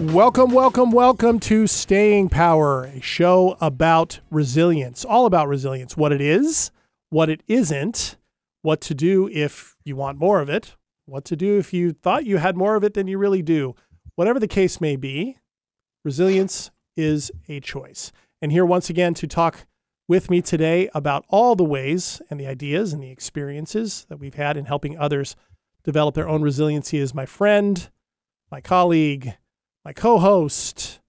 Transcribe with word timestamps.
Welcome, 0.00 0.50
welcome, 0.50 0.90
welcome 0.90 1.38
to 1.40 1.68
Staying 1.68 2.28
Power, 2.28 2.84
a 2.84 3.00
show 3.00 3.56
about 3.60 4.18
resilience, 4.32 5.04
all 5.04 5.26
about 5.26 5.46
resilience, 5.46 5.96
what 5.96 6.10
it 6.10 6.20
is, 6.20 6.72
what 7.10 7.30
it 7.30 7.42
isn't, 7.46 8.16
what 8.62 8.80
to 8.80 8.94
do 8.94 9.28
if 9.32 9.76
you 9.84 9.94
want 9.94 10.18
more 10.18 10.40
of 10.40 10.48
it, 10.48 10.74
what 11.06 11.24
to 11.26 11.36
do 11.36 11.56
if 11.56 11.72
you 11.72 11.92
thought 11.92 12.26
you 12.26 12.38
had 12.38 12.56
more 12.56 12.74
of 12.74 12.82
it 12.82 12.94
than 12.94 13.06
you 13.06 13.16
really 13.16 13.42
do. 13.42 13.76
Whatever 14.16 14.40
the 14.40 14.48
case 14.48 14.80
may 14.80 14.96
be, 14.96 15.38
resilience 16.04 16.72
is 16.96 17.30
a 17.48 17.60
choice. 17.60 18.10
And 18.40 18.50
here 18.50 18.66
once 18.66 18.90
again 18.90 19.14
to 19.14 19.28
talk 19.28 19.66
with 20.08 20.30
me 20.30 20.42
today 20.42 20.88
about 20.94 21.24
all 21.28 21.54
the 21.56 21.64
ways 21.64 22.20
and 22.30 22.38
the 22.38 22.46
ideas 22.46 22.92
and 22.92 23.02
the 23.02 23.10
experiences 23.10 24.06
that 24.08 24.18
we've 24.18 24.34
had 24.34 24.56
in 24.56 24.64
helping 24.66 24.98
others 24.98 25.36
develop 25.84 26.14
their 26.14 26.28
own 26.28 26.42
resiliency 26.42 26.98
is 26.98 27.14
my 27.14 27.26
friend, 27.26 27.90
my 28.50 28.60
colleague, 28.60 29.34
my 29.84 29.92
co-host, 29.92 31.00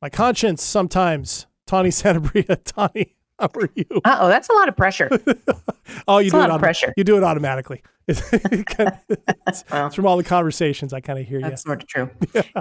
my 0.00 0.08
conscience 0.08 0.62
sometimes, 0.62 1.46
Tawny 1.66 1.88
Santabria. 1.90 2.58
Tawny, 2.64 3.16
how 3.38 3.50
are 3.54 3.68
you? 3.74 3.84
Uh 4.04 4.18
oh, 4.20 4.28
that's 4.28 4.48
a 4.48 4.52
lot 4.52 4.68
of 4.68 4.76
pressure. 4.76 5.08
oh, 6.08 6.18
you 6.18 6.30
That's 6.30 6.32
do 6.32 6.36
it 6.36 6.40
lot 6.40 6.50
of 6.50 6.56
autom- 6.56 6.60
pressure. 6.60 6.92
You 6.96 7.04
do 7.04 7.16
it 7.16 7.24
automatically. 7.24 7.82
it's, 8.08 9.64
it's 9.76 9.94
from 9.94 10.06
all 10.06 10.16
the 10.16 10.24
conversations 10.24 10.94
I 10.94 11.00
kind 11.00 11.18
of 11.18 11.26
hear 11.26 11.40
you. 11.40 11.44
that's 11.44 11.62
sort 11.62 11.82
of 11.82 11.88
true. 11.88 12.10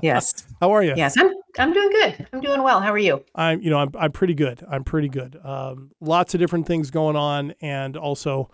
Yes. 0.04 0.45
How 0.59 0.71
are 0.71 0.84
you? 0.84 0.93
Yes. 0.98 1.15
I'm 1.18 1.31
I'm 1.57 1.73
doing 1.73 1.89
good. 1.89 2.27
I'm 2.31 2.41
doing 2.41 2.63
well. 2.63 2.81
How 2.81 2.91
are 2.91 2.97
you? 2.97 3.23
I'm, 3.35 3.61
you 3.61 3.70
know, 3.70 3.79
I'm, 3.79 3.91
I'm 3.98 4.11
pretty 4.11 4.34
good. 4.34 4.63
I'm 4.70 4.84
pretty 4.84 5.09
good. 5.09 5.39
Um, 5.43 5.91
lots 5.99 6.34
of 6.34 6.39
different 6.39 6.67
things 6.67 6.91
going 6.91 7.15
on, 7.15 7.53
and 7.61 7.98
also 7.98 8.49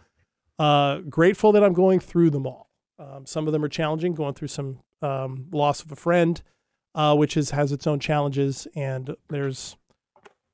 uh, 0.60 1.00
grateful 1.00 1.52
that 1.54 1.64
I'm 1.64 1.74
going 1.74 2.00
through 2.00 2.30
them 2.30 2.46
all. 2.46 2.70
Um, 3.00 3.26
some 3.26 3.48
of 3.48 3.54
them 3.54 3.64
are 3.64 3.70
challenging. 3.70 4.14
Going 4.14 4.34
through 4.34 4.50
some 4.50 4.80
um, 5.02 5.48
loss 5.52 5.84
of 5.84 5.92
a 5.92 5.96
friend, 5.96 6.42
uh, 6.96 7.16
which 7.16 7.36
is 7.36 7.52
has 7.52 7.72
its 7.72 7.88
own 7.88 8.00
challenges, 8.00 8.68
and 8.76 9.16
there's, 9.30 9.76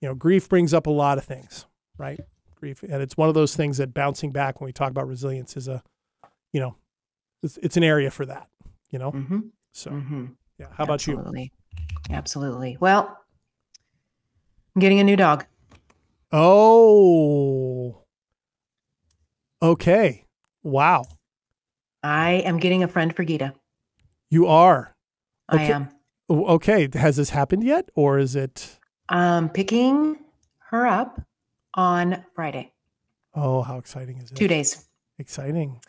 you 0.01 0.07
know, 0.07 0.15
grief 0.15 0.49
brings 0.49 0.73
up 0.73 0.87
a 0.87 0.91
lot 0.91 1.17
of 1.17 1.25
things, 1.25 1.65
right? 1.97 2.19
Grief, 2.55 2.83
and 2.83 3.01
it's 3.01 3.15
one 3.15 3.29
of 3.29 3.35
those 3.35 3.55
things 3.55 3.77
that 3.77 3.93
bouncing 3.93 4.31
back 4.31 4.59
when 4.59 4.65
we 4.65 4.73
talk 4.73 4.89
about 4.89 5.07
resilience 5.07 5.55
is 5.55 5.67
a, 5.67 5.83
you 6.51 6.59
know, 6.59 6.75
it's, 7.43 7.57
it's 7.61 7.77
an 7.77 7.83
area 7.83 8.11
for 8.11 8.25
that, 8.25 8.49
you 8.89 8.99
know. 8.99 9.11
Mm-hmm. 9.11 9.39
So 9.71 9.91
mm-hmm. 9.91 10.25
yeah, 10.57 10.67
how 10.73 10.83
about 10.83 11.05
you? 11.07 11.23
Absolutely. 12.09 12.77
Well, 12.79 13.17
I'm 14.75 14.79
getting 14.79 14.99
a 14.99 15.03
new 15.03 15.15
dog. 15.15 15.45
Oh. 16.31 18.03
Okay. 19.61 20.25
Wow. 20.63 21.05
I 22.03 22.31
am 22.45 22.57
getting 22.57 22.83
a 22.83 22.87
friend 22.87 23.15
for 23.15 23.23
Gita. 23.23 23.53
You 24.29 24.47
are. 24.47 24.93
I 25.49 25.55
Okay. 25.55 25.71
am. 25.73 25.89
Okay. 26.29 26.87
Has 26.93 27.17
this 27.17 27.31
happened 27.31 27.63
yet 27.63 27.89
or 27.95 28.19
is 28.19 28.35
it 28.35 28.79
Um, 29.09 29.49
picking 29.49 30.17
her 30.69 30.85
up 30.85 31.21
on 31.73 32.23
Friday. 32.35 32.71
Oh, 33.33 33.61
how 33.63 33.77
exciting 33.77 34.17
is 34.17 34.31
it? 34.31 34.35
Two 34.35 34.47
days. 34.47 34.87
Exciting. 35.17 35.81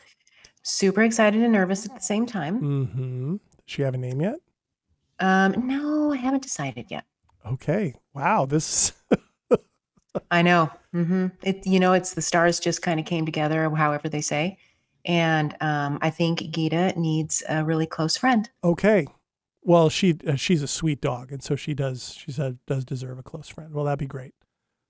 Super 0.62 1.02
excited 1.02 1.42
and 1.42 1.52
nervous 1.52 1.86
at 1.86 1.94
the 1.94 2.00
same 2.00 2.26
time. 2.26 2.60
Mm-hmm. 2.60 3.32
Does 3.32 3.40
she 3.66 3.82
have 3.82 3.94
a 3.94 3.98
name 3.98 4.20
yet? 4.20 4.36
Um, 5.20 5.66
no, 5.66 6.12
I 6.12 6.16
haven't 6.16 6.42
decided 6.42 6.86
yet. 6.90 7.04
Okay. 7.46 7.94
Wow, 8.14 8.46
this 8.46 8.92
I 10.30 10.42
know. 10.42 10.70
Mm-hmm. 10.94 11.28
It, 11.42 11.66
you 11.66 11.78
know, 11.78 11.92
it's 11.92 12.14
the 12.14 12.22
stars 12.22 12.58
just 12.58 12.82
kind 12.82 12.98
of 12.98 13.06
came 13.06 13.24
together, 13.24 13.70
however 13.70 14.08
they 14.08 14.20
say. 14.20 14.58
And 15.04 15.56
um, 15.60 15.98
I 16.02 16.10
think 16.10 16.50
Gita 16.50 16.92
needs 16.98 17.42
a 17.48 17.64
really 17.64 17.86
close 17.86 18.16
friend. 18.16 18.50
Okay. 18.64 19.06
Well, 19.62 19.88
she 19.88 20.18
uh, 20.26 20.36
she's 20.36 20.62
a 20.62 20.66
sweet 20.66 21.00
dog 21.00 21.30
and 21.32 21.42
so 21.42 21.54
she 21.54 21.74
does 21.74 22.14
she 22.14 22.32
said 22.32 22.58
does 22.66 22.84
deserve 22.84 23.18
a 23.18 23.22
close 23.22 23.48
friend. 23.48 23.72
Well, 23.74 23.84
that'd 23.84 23.98
be 23.98 24.06
great. 24.06 24.34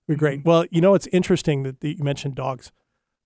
Be 0.08 0.16
great. 0.16 0.40
Mhm. 0.40 0.44
Well, 0.44 0.64
you 0.70 0.80
know 0.80 0.94
it's 0.94 1.08
interesting 1.08 1.64
that, 1.64 1.80
that 1.80 1.98
you 1.98 2.04
mentioned 2.04 2.34
dogs. 2.36 2.72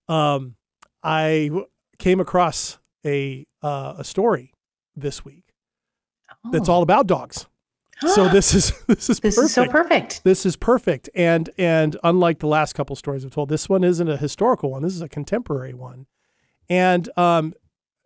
Um 0.09 0.56
I 1.03 1.48
w- 1.48 1.66
came 1.98 2.19
across 2.19 2.78
a 3.04 3.47
uh, 3.62 3.94
a 3.98 4.04
story 4.04 4.53
this 4.97 5.22
week 5.25 5.44
that's 6.50 6.69
all 6.69 6.82
about 6.82 7.06
dogs. 7.06 7.47
So 8.09 8.28
this 8.32 8.55
is 8.55 8.72
this 8.87 9.09
is 9.10 9.19
Oh. 9.19 9.21
this 9.22 9.37
perfect. 9.37 9.38
is 9.44 9.55
so 9.55 9.66
perfect. 9.69 10.25
This 10.25 10.44
is 10.47 10.56
perfect. 10.56 11.09
And 11.15 11.50
and 11.59 11.97
unlike 12.05 12.41
the 12.41 12.47
last 12.49 12.75
couple 12.75 12.97
stories 12.97 13.25
I've 13.25 13.31
told, 13.32 13.49
this 13.49 13.69
one 13.69 13.84
isn't 13.84 14.09
a 14.09 14.16
historical 14.16 14.71
one. 14.71 14.83
This 14.83 14.94
is 14.94 15.03
a 15.03 15.09
contemporary 15.09 15.75
one. 15.75 16.06
And 16.69 17.09
um, 17.19 17.54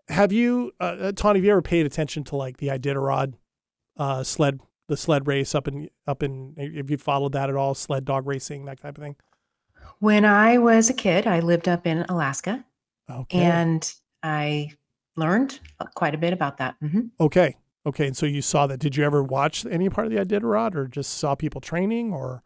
have 0.09 0.32
you, 0.32 0.72
uh, 0.81 0.84
uh, 1.00 1.12
Tawny, 1.12 1.38
have 1.38 1.44
you 1.44 1.53
ever 1.53 1.62
paid 1.62 1.87
attention 1.87 2.25
to 2.25 2.37
like 2.37 2.56
the 2.56 2.69
Iditarod 2.69 3.34
uh, 3.97 4.22
sled, 4.25 4.60
the 4.88 4.97
sled 4.97 5.27
race 5.27 5.54
up 5.54 5.69
in 5.69 5.88
up 6.06 6.22
in? 6.22 6.54
Have 6.77 6.91
you 6.91 6.98
followed 6.98 7.32
that 7.32 7.48
at 7.50 7.56
all? 7.56 7.75
Sled 7.75 8.04
dog 8.04 8.27
racing, 8.27 8.65
that 8.66 8.81
type 8.81 8.98
of 8.98 9.03
thing. 9.04 9.16
When 10.00 10.25
I 10.25 10.59
was 10.59 10.91
a 10.91 10.94
kid, 10.94 11.27
I 11.27 11.41
lived 11.41 11.69
up 11.69 11.87
in 11.87 12.03
Alaska 12.09 12.65
Okay. 13.10 13.38
and 13.41 13.93
I 14.22 14.71
learned 15.16 15.59
uh, 15.81 15.87
quite 15.94 16.15
a 16.15 16.19
bit 16.19 16.32
about 16.32 16.59
that. 16.59 16.77
hmm 16.81 17.00
okay. 17.21 17.56
Okay. 17.87 18.06
And 18.09 18.16
so 18.16 18.27
you 18.27 18.43
saw 18.43 18.66
that. 18.66 18.78
Did 18.81 18.97
you 18.97 19.05
ever 19.05 19.22
watch 19.22 19.65
any 19.66 19.89
part 19.89 20.06
of 20.06 20.12
the 20.12 20.19
Iditarod, 20.19 20.75
or 20.75 20.87
just 20.89 21.15
saw 21.15 21.34
people 21.34 21.61
training, 21.61 22.12
or 22.12 22.43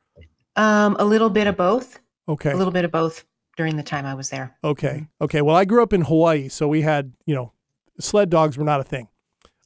Um, 0.56 0.96
a 0.98 1.04
little 1.04 1.30
bit 1.30 1.46
of 1.46 1.56
both. 1.56 1.98
okay? 2.28 2.52
A 2.52 2.56
little 2.56 2.72
bit 2.72 2.84
of 2.84 2.90
both 2.92 3.24
during 3.56 3.76
the 3.76 3.82
time 3.82 4.06
I 4.06 4.14
was 4.14 4.30
there. 4.30 4.56
Okay. 4.64 5.06
Okay. 5.20 5.40
Well, 5.42 5.56
I 5.56 5.64
grew 5.64 5.82
up 5.82 5.92
in 5.92 6.02
Hawaii, 6.02 6.48
so 6.48 6.68
we 6.68 6.82
had, 6.82 7.12
you 7.26 7.34
know, 7.34 7.52
sled 8.00 8.30
dogs 8.30 8.56
were 8.58 8.64
not 8.64 8.80
a 8.80 8.84
thing. 8.84 9.08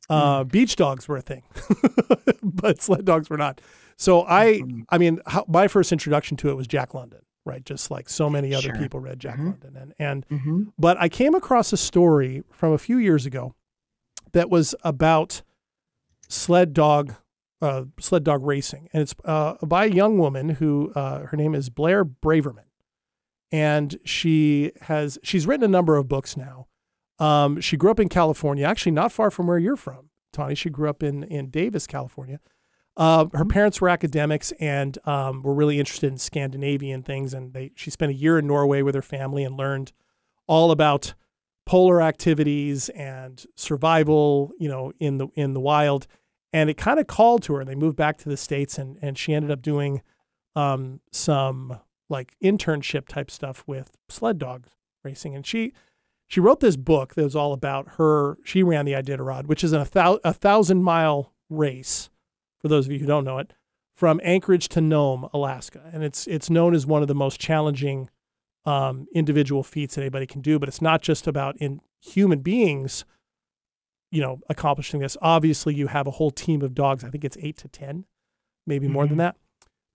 Uh, 0.08 0.44
Beach 0.44 0.76
dogs 0.76 1.08
were 1.08 1.16
a 1.16 1.20
thing, 1.22 1.42
but 2.42 2.80
sled 2.80 3.04
dogs 3.04 3.28
were 3.28 3.36
not. 3.36 3.60
So 3.96 4.24
I, 4.26 4.60
Mhm. 4.60 4.84
I 4.90 4.98
mean, 4.98 5.20
how, 5.26 5.44
my 5.48 5.66
first 5.68 5.90
introduction 5.90 6.36
to 6.38 6.50
it 6.50 6.54
was 6.54 6.68
Jack 6.68 6.94
London, 6.94 7.20
right? 7.44 7.64
Just 7.64 7.90
like 7.90 8.08
so 8.08 8.30
many 8.30 8.54
other 8.54 8.68
Sure. 8.68 8.76
people 8.76 9.00
read 9.00 9.18
Jack 9.18 9.38
Mhm. 9.38 9.44
London, 9.50 9.76
and 9.76 9.94
and 9.98 10.26
hmm 10.42 10.62
but 10.78 10.96
I 11.00 11.08
came 11.08 11.34
across 11.34 11.72
a 11.72 11.76
story 11.76 12.44
from 12.52 12.72
a 12.72 12.78
few 12.78 12.98
years 12.98 13.26
ago 13.26 13.54
that 14.32 14.48
was 14.48 14.76
about 14.84 15.42
sled 16.28 16.72
dog, 16.72 17.14
uh, 17.60 17.84
sled 17.98 18.24
dog 18.24 18.44
racing, 18.44 18.88
and 18.92 19.02
it's 19.02 19.14
uh, 19.24 19.54
by 19.62 19.86
a 19.86 19.90
young 19.90 20.18
woman 20.18 20.50
who 20.50 20.92
uh, 20.94 21.26
her 21.26 21.36
name 21.36 21.54
is 21.54 21.70
Blair 21.70 22.04
Braverman, 22.04 22.64
and 23.50 23.98
she 24.04 24.72
has 24.82 25.18
she's 25.22 25.46
written 25.46 25.64
a 25.64 25.68
number 25.68 25.96
of 25.96 26.08
books 26.08 26.36
now. 26.36 26.66
Um, 27.18 27.60
she 27.60 27.76
grew 27.76 27.90
up 27.90 28.00
in 28.00 28.08
California, 28.08 28.66
actually 28.66 28.92
not 28.92 29.12
far 29.12 29.30
from 29.30 29.46
where 29.46 29.58
you're 29.58 29.76
from, 29.76 30.10
Tawny. 30.32 30.54
She 30.54 30.70
grew 30.70 30.88
up 30.88 31.02
in 31.02 31.22
in 31.24 31.50
Davis, 31.50 31.86
California. 31.86 32.40
Uh, 32.96 33.26
her 33.34 33.44
parents 33.44 33.80
were 33.80 33.90
academics 33.90 34.52
and 34.52 34.96
um, 35.06 35.42
were 35.42 35.52
really 35.52 35.78
interested 35.78 36.10
in 36.10 36.18
Scandinavian 36.18 37.02
things, 37.02 37.34
and 37.34 37.52
they 37.52 37.72
she 37.74 37.90
spent 37.90 38.10
a 38.10 38.14
year 38.14 38.38
in 38.38 38.46
Norway 38.46 38.82
with 38.82 38.94
her 38.94 39.02
family 39.02 39.44
and 39.44 39.56
learned 39.56 39.92
all 40.46 40.70
about 40.70 41.14
polar 41.66 42.00
activities 42.00 42.88
and 42.90 43.44
survival, 43.56 44.52
you 44.58 44.68
know, 44.68 44.92
in 44.98 45.18
the 45.18 45.28
in 45.34 45.52
the 45.52 45.60
wild. 45.60 46.06
And 46.52 46.70
it 46.70 46.78
kind 46.78 46.98
of 46.98 47.06
called 47.06 47.42
to 47.44 47.54
her. 47.54 47.60
And 47.60 47.68
they 47.68 47.74
moved 47.74 47.96
back 47.96 48.16
to 48.18 48.28
the 48.28 48.36
states, 48.36 48.78
and 48.78 48.98
and 49.02 49.18
she 49.18 49.34
ended 49.34 49.50
up 49.50 49.60
doing 49.60 50.00
um, 50.54 51.00
some 51.12 51.80
like 52.08 52.34
internship 52.42 53.08
type 53.08 53.30
stuff 53.30 53.64
with 53.66 53.96
sled 54.08 54.38
dog 54.38 54.68
racing. 55.04 55.34
And 55.34 55.46
she 55.46 55.72
she 56.28 56.40
wrote 56.40 56.60
this 56.60 56.76
book 56.76 57.14
that 57.14 57.24
was 57.24 57.36
all 57.36 57.52
about 57.52 57.92
her. 57.98 58.38
She 58.44 58.62
ran 58.62 58.84
the 58.84 58.92
Iditarod, 58.92 59.46
which 59.46 59.62
is 59.62 59.72
a, 59.72 59.86
thou, 59.90 60.18
a 60.24 60.32
thousand 60.32 60.82
mile 60.82 61.32
race. 61.48 62.10
For 62.58 62.68
those 62.68 62.86
of 62.86 62.92
you 62.92 62.98
who 62.98 63.06
don't 63.06 63.24
know 63.24 63.38
it, 63.38 63.52
from 63.94 64.20
Anchorage 64.24 64.68
to 64.70 64.80
Nome, 64.80 65.28
Alaska, 65.32 65.90
and 65.92 66.02
it's 66.02 66.26
it's 66.26 66.50
known 66.50 66.74
as 66.74 66.86
one 66.86 67.02
of 67.02 67.08
the 67.08 67.14
most 67.14 67.40
challenging 67.40 68.10
um, 68.66 69.06
individual 69.14 69.62
feats 69.62 69.94
that 69.94 70.02
anybody 70.02 70.26
can 70.26 70.40
do. 70.42 70.58
But 70.58 70.68
it's 70.68 70.82
not 70.82 71.00
just 71.02 71.26
about 71.26 71.56
in 71.58 71.80
human 72.02 72.40
beings, 72.40 73.04
you 74.10 74.20
know, 74.20 74.40
accomplishing 74.48 75.00
this. 75.00 75.16
Obviously, 75.22 75.74
you 75.74 75.86
have 75.88 76.06
a 76.06 76.12
whole 76.12 76.30
team 76.30 76.62
of 76.62 76.74
dogs. 76.74 77.04
I 77.04 77.10
think 77.10 77.24
it's 77.24 77.36
eight 77.40 77.56
to 77.58 77.68
ten, 77.68 78.04
maybe 78.66 78.88
more 78.88 79.06
than 79.06 79.14
Mhm. 79.16 79.18
that, 79.18 79.36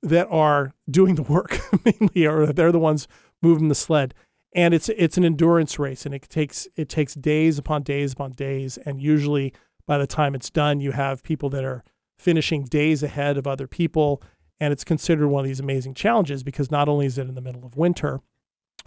that 0.03 0.27
are 0.29 0.73
doing 0.89 1.15
the 1.15 1.23
work 1.23 1.59
mainly, 1.85 2.25
or 2.25 2.47
they're 2.47 2.71
the 2.71 2.79
ones 2.79 3.07
moving 3.41 3.68
the 3.68 3.75
sled. 3.75 4.13
And 4.53 4.74
it's 4.74 4.89
it's 4.89 5.17
an 5.17 5.24
endurance 5.24 5.79
race, 5.79 6.06
and 6.06 6.13
it 6.13 6.24
takes 6.29 6.67
it 6.75 6.89
takes 6.89 7.13
days 7.13 7.57
upon 7.57 7.83
days 7.83 8.12
upon 8.13 8.31
days, 8.31 8.77
and 8.77 9.01
usually 9.01 9.53
by 9.88 9.97
the 9.97 10.07
time 10.07 10.35
it's 10.35 10.50
done, 10.50 10.79
you 10.81 10.91
have 10.91 11.24
people 11.24 11.50
that 11.51 11.63
are 11.63 11.83
finishing 12.19 12.63
days 12.65 13.01
ahead 13.01 13.38
of 13.38 13.47
other 13.47 13.65
people, 13.65 14.21
and 14.59 14.71
it's 14.74 14.83
considered 14.83 15.27
one 15.29 15.44
of 15.45 15.47
these 15.47 15.59
amazing 15.62 15.94
challenges 15.94 16.44
because 16.44 16.69
not 16.69 16.89
only 16.89 17.06
is 17.06 17.17
it 17.17 17.27
in 17.29 17.35
the 17.35 17.41
middle 17.41 17.65
of 17.65 17.77
winter, 17.77 18.19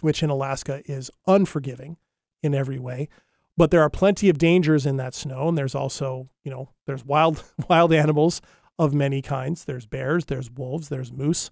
which 0.01 0.23
in 0.23 0.29
Alaska 0.29 0.81
is 0.85 1.11
unforgiving 1.27 1.97
in 2.41 2.53
every 2.53 2.79
way, 2.79 3.09
but 3.57 3.71
there 3.71 3.81
are 3.81 3.89
plenty 3.89 4.29
of 4.29 4.37
dangers 4.37 4.85
in 4.85 4.97
that 4.97 5.13
snow, 5.15 5.47
and 5.47 5.57
there's 5.57 5.75
also 5.75 6.29
you 6.43 6.51
know 6.51 6.69
there's 6.85 7.05
wild 7.05 7.43
wild 7.69 7.93
animals 7.93 8.41
of 8.77 8.93
many 8.93 9.21
kinds. 9.21 9.65
There's 9.65 9.85
bears, 9.85 10.25
there's 10.25 10.51
wolves, 10.51 10.89
there's 10.89 11.11
moose. 11.11 11.49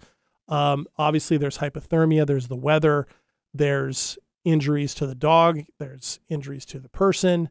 Um, 0.48 0.88
obviously, 0.98 1.38
there's 1.38 1.60
hypothermia. 1.60 2.28
There's 2.28 2.48
the 2.48 2.56
weather. 2.56 3.08
there's 3.54 4.18
injuries 4.44 4.94
to 4.96 5.08
the 5.08 5.16
dog, 5.16 5.62
there's 5.80 6.20
injuries 6.30 6.66
to 6.66 6.80
the 6.80 6.90
person. 6.90 7.50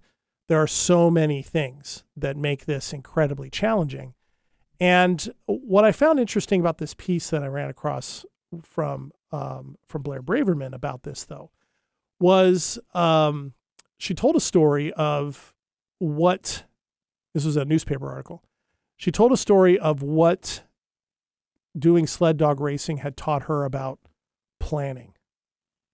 There 0.48 0.60
are 0.60 0.66
so 0.66 1.10
many 1.10 1.42
things 1.42 2.04
that 2.16 2.36
make 2.36 2.66
this 2.66 2.92
incredibly 2.92 3.48
challenging. 3.48 4.14
And 4.80 5.32
what 5.46 5.84
I 5.84 5.92
found 5.92 6.18
interesting 6.18 6.60
about 6.60 6.78
this 6.78 6.94
piece 6.94 7.30
that 7.30 7.42
I 7.42 7.46
ran 7.46 7.70
across 7.70 8.26
from 8.62 9.12
um, 9.32 9.76
from 9.87 10.02
Blair 10.02 10.23
Braverman 10.23 10.75
about 10.75 11.02
this, 11.02 11.25
though, 11.25 11.50
was 12.20 12.79
um, 12.94 13.55
she 13.99 14.14
told 14.14 14.37
a 14.37 14.40
story 14.40 14.93
of 14.93 15.55
what 15.99 16.64
this 17.34 17.44
was 17.44 17.56
a 17.56 17.64
newspaper 17.64 18.08
article. 18.08 18.43
She 18.96 19.11
told 19.11 19.32
a 19.32 19.37
story 19.37 19.79
of 19.79 20.02
what 20.02 20.62
doing 21.76 22.06
sled 22.06 22.37
dog 22.37 22.61
racing 22.61 22.99
had 22.99 23.17
taught 23.17 23.44
her 23.44 23.64
about 23.64 23.99
planning. 24.61 25.14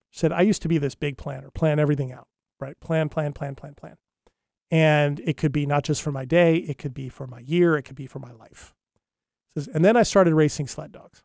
She 0.09 0.19
said, 0.19 0.31
I 0.31 0.41
used 0.41 0.61
to 0.63 0.67
be 0.67 0.77
this 0.77 0.95
big 0.95 1.17
planner, 1.17 1.49
plan 1.51 1.79
everything 1.79 2.11
out, 2.11 2.27
right? 2.59 2.79
Plan, 2.79 3.09
plan, 3.09 3.33
plan, 3.33 3.55
plan, 3.55 3.75
plan. 3.75 3.95
And 4.71 5.19
it 5.21 5.37
could 5.37 5.51
be 5.51 5.65
not 5.65 5.83
just 5.83 6.01
for 6.01 6.11
my 6.11 6.25
day, 6.25 6.57
it 6.57 6.77
could 6.77 6.93
be 6.93 7.09
for 7.09 7.25
my 7.25 7.39
year, 7.39 7.75
it 7.77 7.83
could 7.83 7.95
be 7.95 8.07
for 8.07 8.19
my 8.19 8.31
life. 8.31 8.73
Says, 9.53 9.67
and 9.67 9.83
then 9.83 9.97
I 9.97 10.03
started 10.03 10.35
racing 10.35 10.67
sled 10.67 10.91
dogs. 10.91 11.23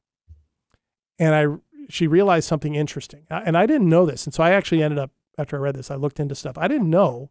And 1.19 1.35
I 1.35 1.47
she 1.89 2.07
realized 2.07 2.49
something 2.49 2.75
interesting. 2.75 3.27
And 3.31 3.57
I 3.57 3.67
didn't 3.67 3.89
know 3.89 4.07
this. 4.07 4.27
And 4.27 4.35
so 4.35 4.43
I 4.43 4.51
actually 4.51 4.83
ended 4.83 4.99
up 4.99 5.11
after 5.37 5.57
I 5.57 5.61
read 5.61 5.75
this, 5.75 5.91
I 5.91 5.97
looked 5.97 6.21
into 6.21 6.35
stuff. 6.35 6.57
I 6.57 6.69
didn't 6.69 6.91
know 6.91 7.31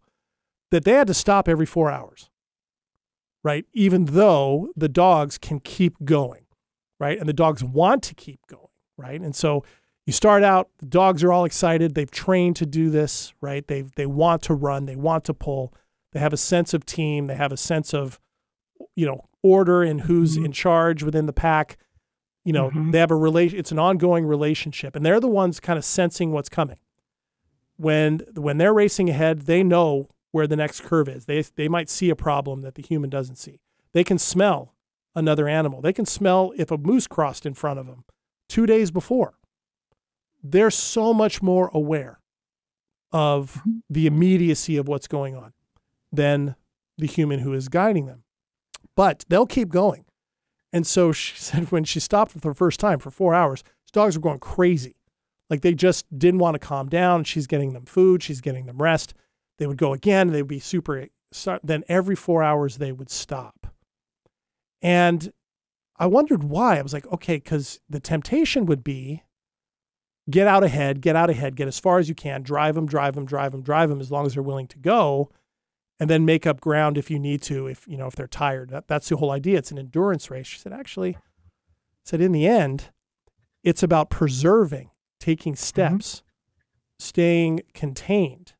that 0.71 0.83
they 0.83 0.93
had 0.93 1.07
to 1.07 1.13
stop 1.13 1.47
every 1.47 1.65
4 1.65 1.89
hours. 1.91 2.29
Right? 3.43 3.65
Even 3.73 4.05
though 4.05 4.69
the 4.73 4.87
dogs 4.87 5.37
can 5.37 5.59
keep 5.59 5.95
going, 6.05 6.45
right? 6.97 7.19
And 7.19 7.27
the 7.27 7.33
dogs 7.33 7.61
want 7.61 8.01
to 8.03 8.15
keep 8.15 8.39
going, 8.47 8.69
right? 8.97 9.19
And 9.19 9.35
so 9.35 9.65
you 10.05 10.13
start 10.13 10.43
out, 10.43 10.69
the 10.79 10.85
dogs 10.85 11.25
are 11.25 11.33
all 11.33 11.43
excited. 11.43 11.93
They've 11.93 12.09
trained 12.09 12.55
to 12.55 12.65
do 12.65 12.89
this, 12.89 13.33
right? 13.41 13.67
They 13.67 13.81
they 13.97 14.05
want 14.05 14.43
to 14.43 14.53
run, 14.53 14.85
they 14.85 14.95
want 14.95 15.25
to 15.25 15.33
pull. 15.33 15.73
They 16.13 16.21
have 16.21 16.31
a 16.31 16.37
sense 16.37 16.73
of 16.73 16.85
team. 16.85 17.27
They 17.27 17.35
have 17.35 17.51
a 17.51 17.57
sense 17.57 17.93
of, 17.93 18.17
you 18.95 19.05
know, 19.05 19.25
order 19.41 19.83
and 19.83 20.01
who's 20.01 20.35
mm-hmm. 20.35 20.45
in 20.45 20.51
charge 20.53 21.03
within 21.03 21.25
the 21.25 21.33
pack. 21.33 21.77
You 22.43 22.53
know, 22.53 22.69
mm-hmm. 22.69 22.91
they 22.91 22.99
have 22.99 23.11
a 23.11 23.15
relation. 23.15 23.57
It's 23.57 23.71
an 23.71 23.79
ongoing 23.79 24.25
relationship, 24.25 24.95
and 24.95 25.05
they're 25.05 25.19
the 25.19 25.27
ones 25.27 25.59
kind 25.59 25.77
of 25.77 25.85
sensing 25.85 26.31
what's 26.31 26.49
coming. 26.49 26.77
When 27.77 28.21
when 28.35 28.57
they're 28.57 28.73
racing 28.73 29.09
ahead, 29.09 29.41
they 29.41 29.63
know 29.63 30.09
where 30.31 30.47
the 30.47 30.55
next 30.55 30.81
curve 30.81 31.07
is. 31.07 31.25
They 31.25 31.41
they 31.41 31.67
might 31.67 31.89
see 31.89 32.09
a 32.09 32.15
problem 32.15 32.61
that 32.61 32.75
the 32.75 32.81
human 32.81 33.09
doesn't 33.09 33.37
see. 33.37 33.61
They 33.93 34.03
can 34.03 34.17
smell 34.17 34.73
another 35.15 35.47
animal. 35.47 35.81
They 35.81 35.93
can 35.93 36.05
smell 36.05 36.53
if 36.57 36.71
a 36.71 36.77
moose 36.77 37.07
crossed 37.07 37.45
in 37.45 37.53
front 37.53 37.79
of 37.79 37.85
them 37.85 38.03
two 38.49 38.65
days 38.65 38.91
before. 38.91 39.35
They're 40.43 40.71
so 40.71 41.13
much 41.13 41.41
more 41.41 41.69
aware 41.73 42.19
of 43.11 43.53
mm-hmm. 43.59 43.77
the 43.89 44.07
immediacy 44.07 44.75
of 44.75 44.87
what's 44.87 45.07
going 45.07 45.35
on 45.35 45.53
than 46.11 46.55
the 46.97 47.07
human 47.07 47.39
who 47.39 47.53
is 47.53 47.69
guiding 47.69 48.07
them. 48.07 48.23
But 48.95 49.23
they'll 49.29 49.47
keep 49.47 49.69
going. 49.69 50.05
And 50.73 50.85
so 50.85 51.11
she 51.11 51.37
said 51.37 51.71
when 51.71 51.85
she 51.85 52.01
stopped 52.01 52.31
for 52.31 52.39
the 52.39 52.53
first 52.53 52.79
time 52.79 52.99
for 52.99 53.11
four 53.11 53.33
hours, 53.33 53.63
dogs 53.93 54.17
were 54.17 54.21
going 54.21 54.39
crazy. 54.39 54.95
Like 55.49 55.61
they 55.61 55.75
just 55.75 56.05
didn't 56.17 56.39
want 56.39 56.55
to 56.55 56.59
calm 56.59 56.89
down. 56.89 57.23
She's 57.23 57.47
getting 57.47 57.73
them 57.73 57.85
food, 57.85 58.23
she's 58.23 58.41
getting 58.41 58.65
them 58.65 58.81
rest. 58.81 59.13
They 59.59 59.67
would 59.67 59.77
go 59.77 59.93
again, 59.93 60.31
they 60.31 60.41
would 60.41 60.49
be 60.49 60.59
super. 60.59 61.07
Then 61.63 61.83
every 61.87 62.15
four 62.15 62.43
hours, 62.43 62.77
they 62.77 62.91
would 62.91 63.09
stop. 63.09 63.67
And 64.81 65.31
I 65.97 66.07
wondered 66.07 66.43
why. 66.43 66.79
I 66.79 66.81
was 66.81 66.93
like, 66.93 67.07
okay, 67.07 67.35
because 67.35 67.79
the 67.87 67.99
temptation 67.99 68.65
would 68.65 68.83
be 68.83 69.23
get 70.29 70.47
out 70.47 70.63
ahead, 70.63 71.01
get 71.01 71.15
out 71.15 71.29
ahead, 71.29 71.55
get 71.55 71.67
as 71.67 71.79
far 71.79 71.99
as 71.99 72.09
you 72.09 72.15
can, 72.15 72.41
drive 72.41 72.75
them, 72.75 72.87
drive 72.87 73.13
them, 73.13 73.25
drive 73.25 73.51
them, 73.51 73.61
drive 73.61 73.89
them 73.89 74.01
as 74.01 74.11
long 74.11 74.25
as 74.25 74.33
they're 74.33 74.43
willing 74.43 74.67
to 74.67 74.79
go 74.79 75.29
and 75.99 76.09
then 76.09 76.25
make 76.25 76.45
up 76.47 76.59
ground 76.59 76.97
if 76.97 77.09
you 77.09 77.19
need 77.19 77.41
to, 77.43 77.67
if 77.67 77.87
you 77.87 77.97
know 77.97 78.07
if 78.07 78.15
they're 78.15 78.27
tired. 78.27 78.69
That, 78.69 78.87
that's 78.87 79.09
the 79.09 79.17
whole 79.17 79.31
idea. 79.31 79.57
It's 79.57 79.71
an 79.71 79.79
endurance 79.79 80.29
race. 80.29 80.47
She 80.47 80.59
said, 80.59 80.73
actually, 80.73 81.17
said 82.03 82.21
in 82.21 82.31
the 82.31 82.47
end, 82.47 82.91
it's 83.63 83.83
about 83.83 84.09
preserving, 84.09 84.89
taking 85.19 85.53
mm-hmm. 85.53 85.63
steps, 85.63 86.15
mm-hmm. 86.15 86.25
staying 86.99 87.61
contained, 87.73 88.53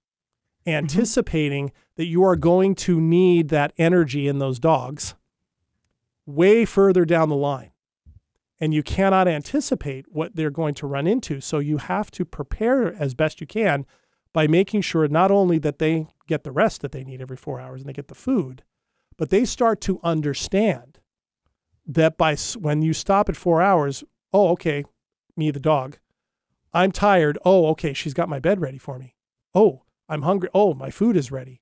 mm-hmm. 0.66 0.78
anticipating 0.78 1.68
mm-hmm. 1.68 1.78
that 1.98 2.06
you 2.06 2.24
are 2.24 2.36
going 2.36 2.76
to 2.76 3.02
need 3.02 3.50
that 3.50 3.74
energy 3.78 4.28
in 4.28 4.40
those 4.40 4.60
dogs 4.60 5.16
way 6.26 6.66
further 6.66 7.06
down 7.06 7.30
the 7.30 7.36
line. 7.36 7.72
And 8.60 8.74
you 8.74 8.82
cannot 8.82 9.28
anticipate 9.28 10.06
what 10.10 10.36
they're 10.36 10.50
going 10.50 10.74
to 10.76 10.88
run 10.88 11.06
into. 11.06 11.42
So 11.42 11.60
you 11.60 11.78
have 11.78 12.10
to 12.12 12.24
prepare 12.24 12.94
as 12.94 13.14
best 13.14 13.42
you 13.42 13.48
can 13.48 13.86
by 14.32 14.48
making 14.48 14.82
sure 14.82 15.08
not 15.08 15.32
only 15.32 15.60
that 15.60 15.80
they 15.80 16.08
get 16.28 16.44
the 16.44 16.52
rest 16.52 16.82
that 16.82 16.92
they 16.92 17.04
need 17.04 17.22
every 17.22 17.38
four 17.38 17.60
hours 17.60 17.82
and 17.82 17.90
they 17.90 17.94
get 17.94 18.08
the 18.08 18.16
food, 18.16 18.64
but 19.18 19.30
they 19.30 19.46
start 19.46 19.82
to 19.82 20.00
understand 20.04 21.00
that 21.86 22.18
by 22.18 22.36
when 22.58 22.82
you 22.82 22.94
stop 22.94 23.30
at 23.30 23.36
four 23.36 23.62
hours, 23.62 24.04
oh, 24.32 24.50
okay, 24.50 24.84
me, 25.36 25.52
the 25.52 25.60
dog, 25.60 25.98
I'm 26.74 26.92
tired. 26.92 27.38
Oh, 27.46 27.68
okay, 27.68 27.94
she's 27.94 28.14
got 28.14 28.30
my 28.30 28.40
bed 28.40 28.62
ready 28.62 28.78
for 28.78 28.98
me. 28.98 29.16
Oh, 29.54 29.84
I'm 30.10 30.24
hungry. 30.24 30.50
Oh, 30.54 30.74
my 30.74 30.90
food 30.90 31.16
is 31.16 31.32
ready. 31.32 31.62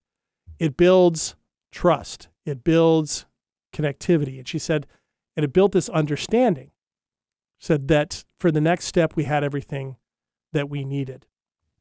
It 0.60 0.78
builds 0.78 1.36
trust, 1.72 2.30
it 2.46 2.64
builds 2.64 3.25
connectivity. 3.74 4.38
And 4.38 4.48
she 4.48 4.60
said, 4.60 4.88
and 5.36 5.44
it 5.44 5.54
built 5.54 5.72
this 5.72 5.90
understanding. 5.90 6.72
Said 7.60 7.88
that 7.88 8.25
for 8.40 8.52
the 8.52 8.62
next 8.62 8.86
step, 8.86 9.16
we 9.16 9.24
had 9.25 9.44
everything 9.44 9.96
that 10.52 10.69
we 10.69 10.84
needed 10.84 11.25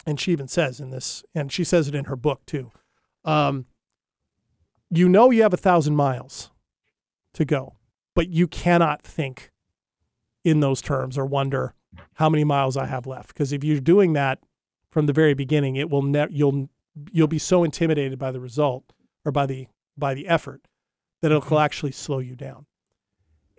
and 0.07 0.19
she 0.19 0.33
even 0.33 0.49
says 0.49 0.81
in 0.81 0.91
this, 0.91 1.25
and 1.35 1.53
she 1.53 1.65
says 1.65 1.89
it 1.89 1.95
in 1.95 2.07
her 2.07 2.17
book 2.17 2.45
too. 2.47 2.71
Um, 3.25 3.67
you 4.91 5.09
know 5.09 5.31
you 5.31 5.43
have 5.43 5.55
a 5.55 5.59
thousand 5.59 5.97
miles 5.97 6.51
to 7.35 7.45
go, 7.45 7.77
but 8.15 8.29
you 8.29 8.47
cannot 8.49 9.03
think 9.03 9.51
in 10.45 10.61
those 10.61 10.81
terms 10.81 11.17
or 11.17 11.25
wonder 11.25 11.75
how 12.15 12.29
many 12.29 12.45
miles 12.45 12.77
I 12.77 12.87
have 12.87 13.07
left. 13.07 13.29
Because 13.29 13.53
if 13.53 13.63
you're 13.63 13.81
doing 13.81 14.15
that 14.15 14.41
from 14.91 15.07
the 15.07 15.13
very 15.13 15.35
beginning, 15.35 15.77
it 15.77 15.91
will 15.91 16.03
ne- 16.03 16.29
you'll 16.31 16.69
you'll 17.13 17.29
be 17.29 17.39
so 17.39 17.63
intimidated 17.63 18.19
by 18.19 18.33
the 18.33 18.41
result 18.41 18.93
or 19.25 19.33
by 19.33 19.47
the 19.47 19.69
by 19.97 20.15
the 20.15 20.27
effort 20.27 20.67
that 21.21 21.31
it'll 21.31 21.43
mm-hmm. 21.43 21.57
actually 21.57 21.93
slow 21.93 22.19
you 22.19 22.35
down. 22.35 22.67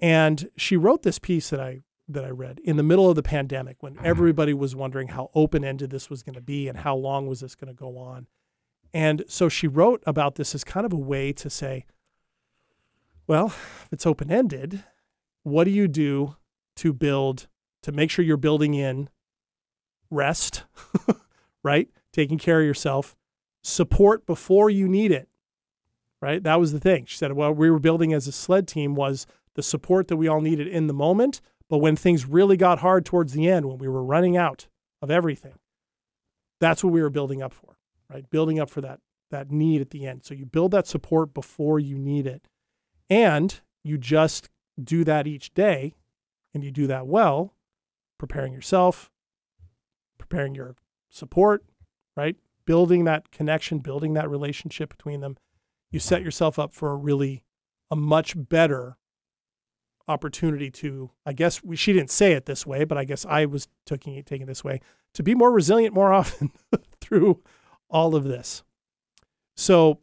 And 0.01 0.49
she 0.57 0.75
wrote 0.75 1.03
this 1.03 1.19
piece 1.19 1.51
that 1.51 1.59
I 1.59 1.81
that 2.07 2.25
I 2.25 2.29
read 2.29 2.59
in 2.63 2.77
the 2.77 2.83
middle 2.83 3.09
of 3.09 3.15
the 3.15 3.23
pandemic 3.23 3.77
when 3.81 3.95
mm-hmm. 3.95 4.05
everybody 4.05 4.53
was 4.53 4.75
wondering 4.75 5.09
how 5.09 5.29
open 5.33 5.63
ended 5.63 5.89
this 5.89 6.09
was 6.09 6.23
going 6.23 6.35
to 6.35 6.41
be 6.41 6.67
and 6.67 6.79
how 6.79 6.95
long 6.95 7.27
was 7.27 7.41
this 7.41 7.55
going 7.55 7.73
to 7.73 7.73
go 7.73 7.97
on. 7.97 8.27
And 8.93 9.23
so 9.27 9.47
she 9.47 9.67
wrote 9.67 10.03
about 10.05 10.35
this 10.35 10.53
as 10.53 10.63
kind 10.63 10.85
of 10.85 10.91
a 10.91 10.97
way 10.97 11.31
to 11.33 11.49
say, 11.49 11.85
well, 13.27 13.47
if 13.47 13.89
it's 13.91 14.05
open 14.05 14.31
ended, 14.31 14.83
what 15.43 15.63
do 15.63 15.71
you 15.71 15.87
do 15.87 16.35
to 16.77 16.91
build, 16.91 17.47
to 17.83 17.91
make 17.91 18.11
sure 18.11 18.25
you're 18.25 18.37
building 18.37 18.73
in 18.73 19.09
rest, 20.09 20.63
right? 21.63 21.89
Taking 22.11 22.37
care 22.37 22.59
of 22.59 22.65
yourself, 22.65 23.15
support 23.63 24.25
before 24.25 24.69
you 24.69 24.87
need 24.87 25.11
it, 25.11 25.29
right? 26.21 26.43
That 26.43 26.59
was 26.59 26.73
the 26.73 26.79
thing. 26.79 27.05
She 27.05 27.17
said, 27.17 27.33
well, 27.33 27.53
we 27.53 27.71
were 27.71 27.79
building 27.79 28.13
as 28.13 28.27
a 28.27 28.31
sled 28.31 28.67
team 28.67 28.95
was 28.95 29.25
the 29.55 29.63
support 29.63 30.07
that 30.09 30.17
we 30.17 30.27
all 30.27 30.41
needed 30.41 30.67
in 30.67 30.87
the 30.87 30.93
moment, 30.93 31.41
but 31.71 31.77
when 31.77 31.95
things 31.95 32.25
really 32.25 32.57
got 32.57 32.79
hard 32.79 33.05
towards 33.05 33.31
the 33.31 33.47
end, 33.47 33.65
when 33.65 33.77
we 33.77 33.87
were 33.87 34.03
running 34.03 34.35
out 34.35 34.67
of 35.01 35.09
everything, 35.09 35.57
that's 36.59 36.83
what 36.83 36.91
we 36.91 37.01
were 37.01 37.09
building 37.09 37.41
up 37.41 37.53
for, 37.53 37.77
right? 38.09 38.29
Building 38.29 38.59
up 38.59 38.69
for 38.69 38.81
that 38.81 38.99
that 39.29 39.49
need 39.49 39.79
at 39.79 39.91
the 39.91 40.05
end. 40.05 40.25
So 40.25 40.33
you 40.33 40.45
build 40.45 40.71
that 40.71 40.85
support 40.85 41.33
before 41.33 41.79
you 41.79 41.97
need 41.97 42.27
it. 42.27 42.49
And 43.09 43.57
you 43.85 43.97
just 43.97 44.49
do 44.83 45.05
that 45.05 45.27
each 45.27 45.53
day 45.53 45.93
and 46.53 46.61
you 46.61 46.71
do 46.71 46.87
that 46.87 47.07
well, 47.07 47.55
preparing 48.19 48.51
yourself, 48.51 49.09
preparing 50.17 50.53
your 50.53 50.75
support, 51.09 51.63
right? 52.17 52.35
Building 52.65 53.05
that 53.05 53.31
connection, 53.31 53.79
building 53.79 54.11
that 54.15 54.29
relationship 54.29 54.89
between 54.89 55.21
them. 55.21 55.37
You 55.89 56.01
set 56.01 56.21
yourself 56.21 56.59
up 56.59 56.73
for 56.73 56.91
a 56.91 56.97
really 56.97 57.45
a 57.89 57.95
much 57.95 58.33
better 58.35 58.97
opportunity 60.11 60.69
to, 60.69 61.09
I 61.25 61.33
guess 61.33 61.63
we, 61.63 61.75
she 61.75 61.93
didn't 61.93 62.11
say 62.11 62.33
it 62.33 62.45
this 62.45 62.65
way, 62.65 62.83
but 62.83 62.97
I 62.97 63.05
guess 63.05 63.25
I 63.25 63.45
was 63.45 63.67
taking 63.85 64.15
it, 64.15 64.25
taking 64.25 64.43
it 64.43 64.47
this 64.47 64.63
way, 64.63 64.81
to 65.13 65.23
be 65.23 65.35
more 65.35 65.51
resilient 65.51 65.93
more 65.93 66.13
often 66.21 66.51
through 66.99 67.41
all 67.89 68.15
of 68.15 68.23
this. 68.23 68.63
So 69.55 69.99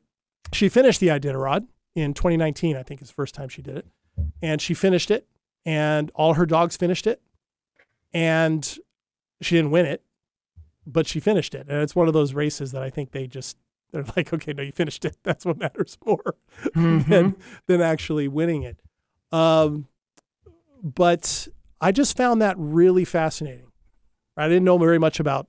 she 0.53 0.69
finished 0.69 1.01
the 1.01 1.09
Iditarod 1.09 1.67
in 1.95 2.15
2019, 2.15 2.77
I 2.77 2.83
think 2.83 3.03
is 3.03 3.09
the 3.09 3.15
first 3.15 3.35
time 3.35 3.49
she 3.49 3.63
did 3.63 3.77
it. 3.77 3.87
And 4.43 4.61
she 4.61 4.75
finished 4.75 5.11
it, 5.11 5.27
and 5.65 6.11
all 6.15 6.35
her 6.35 6.47
dogs 6.47 6.77
finished 6.77 7.07
it. 7.07 7.21
And 8.13 8.79
she 9.41 9.57
didn't 9.57 9.71
win 9.71 9.87
it, 9.87 10.03
but 10.87 11.07
she 11.07 11.21
finished 11.21 11.55
it. 11.55 11.67
And 11.69 11.83
it's 11.83 11.95
one 11.95 12.09
of 12.09 12.15
those 12.15 12.35
races 12.35 12.73
that 12.73 12.83
I 12.83 12.91
think 12.91 13.13
they 13.13 13.27
just, 13.27 13.57
they're 13.93 14.05
like, 14.17 14.33
okay, 14.33 14.53
no, 14.53 14.63
you 14.63 14.73
finished 14.73 15.05
it. 15.05 15.17
That's 15.23 15.45
what 15.45 15.59
matters 15.59 15.99
more 16.05 16.35
mm-hmm. 16.65 17.11
than, 17.11 17.37
than 17.67 17.81
actually 17.81 18.29
winning 18.29 18.63
it. 18.63 18.81
Um, 19.31 19.87
but 20.83 21.49
I 21.81 21.93
just 21.93 22.17
found 22.17 22.43
that 22.43 22.57
really 22.59 23.05
fascinating. 23.05 23.71
I 24.37 24.49
didn't 24.49 24.65
know 24.65 24.79
very 24.79 24.99
much 24.99 25.19
about 25.21 25.49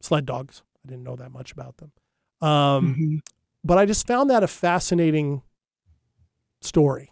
sled 0.00 0.26
dogs. 0.26 0.62
I 0.84 0.88
didn't 0.88 1.04
know 1.04 1.16
that 1.16 1.32
much 1.32 1.52
about 1.52 1.76
them. 1.78 1.92
Um, 2.40 2.94
Mhm. 2.94 3.20
but 3.64 3.78
I 3.78 3.86
just 3.86 4.06
found 4.06 4.30
that 4.30 4.42
a 4.42 4.48
fascinating 4.48 5.42
story. 6.60 7.10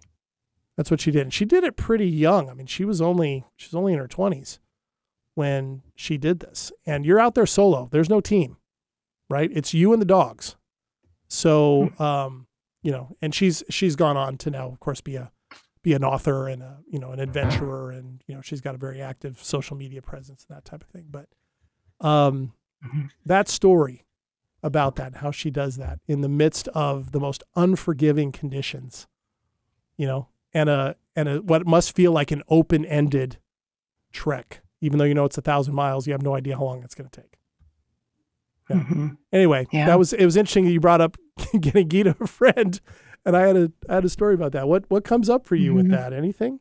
That's 0.76 0.90
what 0.90 1.00
she 1.00 1.10
did. 1.10 1.22
And 1.22 1.34
she 1.34 1.44
did 1.44 1.64
it 1.64 1.76
pretty 1.76 2.08
young. 2.08 2.50
I 2.50 2.54
mean, 2.54 2.66
she 2.66 2.84
was 2.84 3.00
only 3.00 3.44
she's 3.56 3.74
only 3.74 3.92
in 3.94 3.98
her 3.98 4.08
20s 4.08 4.58
when 5.34 5.82
she 5.94 6.18
did 6.18 6.40
this. 6.40 6.70
And 6.84 7.06
you're 7.06 7.20
out 7.20 7.34
there 7.34 7.46
solo. 7.46 7.88
There's 7.90 8.10
no 8.10 8.20
team. 8.20 8.58
Right? 9.28 9.50
It's 9.52 9.74
you 9.74 9.92
and 9.92 10.00
the 10.00 10.06
dogs. 10.06 10.54
So, 11.28 11.90
um, 11.98 12.46
you 12.82 12.92
know, 12.92 13.16
and 13.20 13.34
she's 13.34 13.64
she's 13.68 13.96
gone 13.96 14.16
on 14.16 14.36
to 14.38 14.50
now 14.50 14.68
of 14.68 14.78
course 14.78 15.00
be 15.00 15.16
a 15.16 15.32
be 15.86 15.92
an 15.94 16.02
author 16.02 16.48
and 16.48 16.62
a, 16.64 16.78
you 16.90 16.98
know, 16.98 17.12
an 17.12 17.20
adventurer 17.20 17.92
and, 17.92 18.20
you 18.26 18.34
know, 18.34 18.40
she's 18.42 18.60
got 18.60 18.74
a 18.74 18.78
very 18.78 19.00
active 19.00 19.38
social 19.40 19.76
media 19.76 20.02
presence 20.02 20.44
and 20.48 20.56
that 20.56 20.64
type 20.64 20.82
of 20.82 20.88
thing. 20.88 21.06
But 21.08 21.28
um 22.04 22.52
Mhm. 22.84 23.10
that 23.24 23.48
story 23.48 24.04
about 24.64 24.96
that, 24.96 25.16
how 25.16 25.30
she 25.30 25.48
does 25.48 25.76
that 25.76 26.00
in 26.08 26.22
the 26.22 26.28
midst 26.28 26.66
of 26.68 27.12
the 27.12 27.20
most 27.20 27.44
unforgiving 27.54 28.32
conditions, 28.32 29.06
you 29.96 30.06
know, 30.08 30.28
and 30.52 30.68
a 30.68 30.96
and 31.14 31.28
a 31.28 31.36
what 31.40 31.66
must 31.68 31.94
feel 31.94 32.10
like 32.10 32.32
an 32.32 32.42
open-ended 32.48 33.38
trek, 34.12 34.62
even 34.80 34.98
though 34.98 35.04
you 35.04 35.14
know 35.14 35.24
it's 35.24 35.38
a 35.38 35.42
thousand 35.42 35.74
miles, 35.74 36.08
you 36.08 36.12
have 36.12 36.22
no 36.22 36.34
idea 36.34 36.56
how 36.56 36.64
long 36.64 36.82
it's 36.82 36.96
going 36.96 37.08
to 37.08 37.20
take. 37.20 37.38
Yeah. 38.68 38.76
Mhm. 38.82 39.16
Anyway, 39.32 39.68
Yeah. 39.70 39.86
that 39.86 39.98
was 40.00 40.12
it 40.12 40.24
was 40.24 40.36
interesting 40.36 40.64
that 40.64 40.72
you 40.72 40.80
brought 40.80 41.00
up 41.00 41.16
getting 41.60 41.88
Gita 41.88 42.16
a 42.18 42.26
friend, 42.26 42.80
and 43.26 43.36
I 43.36 43.46
had 43.46 43.56
a 43.56 43.72
I 43.88 43.96
had 43.96 44.04
a 44.06 44.08
story 44.08 44.34
about 44.34 44.52
that. 44.52 44.66
What 44.68 44.84
what 44.88 45.04
comes 45.04 45.28
up 45.28 45.44
for 45.44 45.54
you 45.56 45.74
with 45.74 45.86
Mhm. 45.86 45.90
that? 45.90 46.12
Anything? 46.14 46.60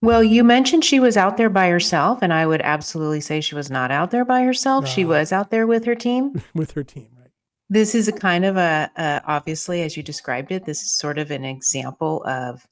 Well, 0.00 0.22
you 0.22 0.42
mentioned 0.42 0.84
she 0.84 0.98
was 1.00 1.16
out 1.16 1.36
there 1.36 1.50
by 1.50 1.68
herself, 1.68 2.20
and 2.22 2.32
I 2.32 2.44
would 2.46 2.60
absolutely 2.62 3.20
say 3.20 3.40
she 3.40 3.54
was 3.54 3.70
not 3.70 3.90
out 3.92 4.10
there 4.10 4.24
by 4.24 4.42
herself. 4.42 4.86
She 4.88 5.04
was 5.04 5.32
out 5.32 5.50
there 5.50 5.66
with 5.66 5.84
her 5.84 5.94
team. 5.94 6.42
with 6.54 6.72
her 6.72 6.82
team, 6.82 7.08
right? 7.18 7.30
This 7.70 7.94
is 7.94 8.08
a 8.08 8.12
kind 8.12 8.44
of 8.44 8.56
a, 8.56 8.90
a 8.96 9.22
obviously, 9.26 9.82
as 9.82 9.96
you 9.96 10.02
described 10.02 10.50
it, 10.50 10.64
this 10.64 10.82
is 10.82 10.98
sort 10.98 11.18
of 11.18 11.30
an 11.30 11.44
example 11.44 12.24
of 12.24 12.66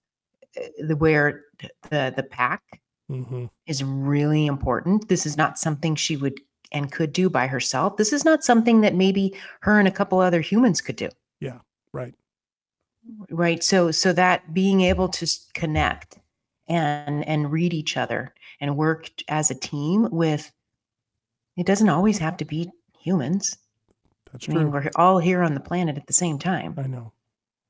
uh, 0.59 0.63
the 0.87 0.97
where 0.97 1.45
the 1.91 2.13
the 2.17 2.23
pack 2.25 2.63
Mm-hmm. 3.11 3.47
is 3.67 3.83
really 3.83 4.47
important. 4.47 5.09
This 5.09 5.27
is 5.27 5.37
not 5.37 5.59
something 5.59 5.97
she 5.97 6.17
would 6.17 6.41
and 6.71 6.93
could 6.93 7.13
do 7.13 7.29
by 7.29 7.49
herself. 7.49 7.97
This 7.97 8.13
is 8.13 8.25
not 8.25 8.45
something 8.45 8.83
that 8.83 8.95
maybe 8.95 9.35
her 9.63 9.81
and 9.81 9.89
a 9.89 9.91
couple 9.91 10.21
other 10.21 10.41
humans 10.41 10.81
could 10.81 10.95
do. 10.95 11.09
Yeah, 11.41 11.59
right. 11.93 12.15
Right 13.31 13.63
so 13.65 13.91
so 13.91 14.13
that 14.13 14.53
being 14.53 14.81
able 14.83 15.09
to 15.09 15.27
connect 15.55 16.19
and 16.69 17.27
and 17.27 17.51
read 17.51 17.73
each 17.73 17.97
other 17.97 18.35
and 18.61 18.77
work 18.77 19.09
as 19.29 19.51
a 19.51 19.55
team 19.55 20.09
with 20.11 20.53
it 21.57 21.67
doesn't 21.67 21.89
always 21.89 22.19
have 22.19 22.37
to 22.37 22.45
be 22.45 22.71
humans 22.99 23.57
That's 24.33 24.49
i 24.49 24.53
mean 24.53 24.71
we're 24.71 24.91
all 24.97 25.19
here 25.19 25.43
on 25.43 25.55
the 25.55 25.61
planet 25.61 25.97
at 25.97 26.07
the 26.07 26.13
same 26.13 26.39
time 26.39 26.75
I 26.79 26.87
know. 26.87 27.13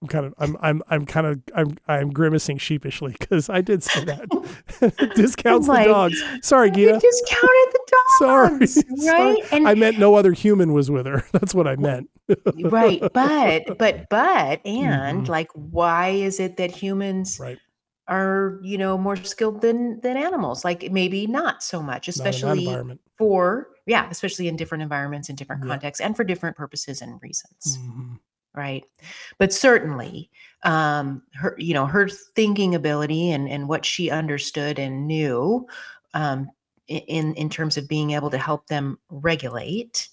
I'm 0.02 0.08
kind 0.08 0.24
of 0.24 0.34
I'm 0.38 0.56
I'm 0.62 0.82
I'm 0.88 1.04
kind 1.04 1.26
of 1.26 1.40
I'm 1.54 1.76
I'm 1.86 2.10
grimacing 2.10 2.56
sheepishly 2.56 3.14
because 3.18 3.50
I 3.50 3.60
did 3.60 3.82
say 3.82 4.02
that. 4.06 5.12
Discounts 5.14 5.68
Like, 5.68 5.86
the 5.86 5.92
dogs. 5.92 6.22
Sorry, 6.40 6.68
you 6.68 6.74
Gita. 6.86 6.98
just 7.00 7.26
counted 7.28 7.68
the 7.72 7.80
dogs 8.18 8.74
sorry. 9.04 9.14
right 9.14 9.42
and 9.52 9.68
I 9.68 9.74
meant 9.74 9.98
no 9.98 10.14
other 10.14 10.32
human 10.32 10.72
was 10.72 10.90
with 10.90 11.04
her. 11.04 11.26
That's 11.32 11.54
what 11.54 11.66
I 11.68 11.76
meant. 11.76 12.08
Right 12.64 13.02
but 13.14 13.78
but 13.78 14.08
but 14.10 14.60
and 14.66 15.24
Mhm. 15.24 15.28
like 15.28 15.50
why 15.54 16.08
is 16.08 16.40
it 16.40 16.56
that 16.56 16.70
humans 16.70 17.38
Right. 17.40 17.58
are 18.08 18.58
you 18.62 18.76
know 18.78 18.98
more 18.98 19.16
skilled 19.16 19.60
than 19.60 20.00
than 20.00 20.16
animals 20.16 20.64
like 20.64 20.90
maybe 20.90 21.26
not 21.26 21.62
so 21.62 21.82
much 21.82 22.08
Not 22.08 22.16
in 22.16 22.24
that 22.24 22.34
especially 22.34 22.66
for 23.18 23.68
yeah 23.86 24.08
especially 24.10 24.48
in 24.48 24.56
different 24.56 24.82
environments 24.82 25.28
in 25.28 25.36
different 25.36 25.62
Yeah. 25.64 25.68
contexts 25.70 26.00
and 26.00 26.16
for 26.16 26.24
different 26.24 26.56
purposes 26.56 27.02
and 27.02 27.20
reasons 27.22 27.78
Mhm. 27.78 28.18
right 28.54 28.84
but 29.38 29.52
certainly 29.52 30.30
um 30.64 31.22
her 31.34 31.54
you 31.58 31.72
know 31.74 31.86
her 31.86 32.08
thinking 32.08 32.74
ability 32.74 33.30
and 33.30 33.48
and 33.48 33.68
what 33.68 33.84
she 33.84 34.10
understood 34.10 34.78
and 34.78 35.06
knew 35.06 35.66
um 36.14 36.50
in 36.88 37.34
in 37.34 37.48
terms 37.48 37.76
of 37.76 37.86
being 37.86 38.10
able 38.10 38.30
to 38.30 38.38
help 38.38 38.66
them 38.66 38.98
regulate 39.08 40.08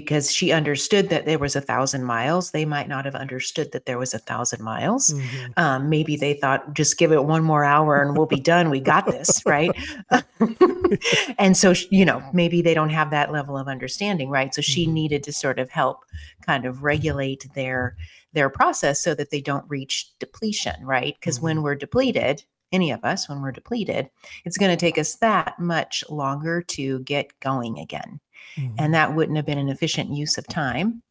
because 0.00 0.30
she 0.32 0.52
understood 0.52 1.08
that 1.08 1.24
there 1.24 1.38
was 1.38 1.56
a 1.56 1.60
thousand 1.60 2.04
miles 2.04 2.50
they 2.50 2.64
might 2.66 2.88
not 2.88 3.04
have 3.04 3.14
understood 3.14 3.72
that 3.72 3.86
there 3.86 3.98
was 3.98 4.12
a 4.14 4.18
thousand 4.18 4.62
miles. 4.62 5.14
Mhm. 5.14 5.52
um, 5.58 5.88
maybe 5.88 6.16
they 6.16 6.34
thought 6.34 6.74
just 6.74 6.98
give 6.98 7.12
it 7.12 7.24
one 7.24 7.42
more 7.42 7.64
hour 7.64 8.02
and 8.02 8.16
we'll 8.16 8.26
be 8.26 8.40
done. 8.54 8.68
We 8.70 8.80
got 8.80 9.06
this 9.06 9.42
right? 9.46 9.70
And 11.38 11.56
so 11.56 11.72
you 11.90 12.04
know 12.04 12.22
maybe 12.32 12.62
they 12.62 12.74
don't 12.74 12.90
have 12.90 13.10
that 13.10 13.32
level 13.32 13.56
of 13.58 13.68
understanding 13.68 14.28
right? 14.30 14.54
So 14.54 14.62
she 14.62 14.86
Mhm. 14.86 14.92
needed 14.92 15.22
to 15.24 15.32
sort 15.32 15.58
of 15.58 15.68
help 15.70 16.04
kind 16.46 16.64
of 16.66 16.82
regulate 16.82 17.48
their 17.54 17.96
their 18.32 18.50
process 18.50 19.00
so 19.00 19.14
that 19.14 19.30
they 19.30 19.40
don't 19.40 19.64
reach 19.68 19.94
depletion 20.18 20.84
right? 20.84 21.14
Because 21.18 21.40
when 21.40 21.62
we're 21.62 21.74
depleted 21.86 22.44
any 22.72 22.90
of 22.90 23.04
us 23.04 23.28
when 23.28 23.40
we're 23.42 23.52
depleted 23.52 24.10
it's 24.44 24.58
going 24.58 24.70
to 24.76 24.76
take 24.86 24.98
us 24.98 25.14
that 25.16 25.58
much 25.58 26.04
longer 26.10 26.60
to 26.60 26.98
get 27.00 27.26
going 27.40 27.78
again 27.78 28.18
Mhm. 28.56 28.74
and 28.78 28.94
that 28.94 29.14
wouldn't 29.14 29.36
have 29.36 29.46
been 29.46 29.58
an 29.58 29.68
efficient 29.68 30.10
use 30.10 30.38
of 30.38 30.46
time 30.48 31.02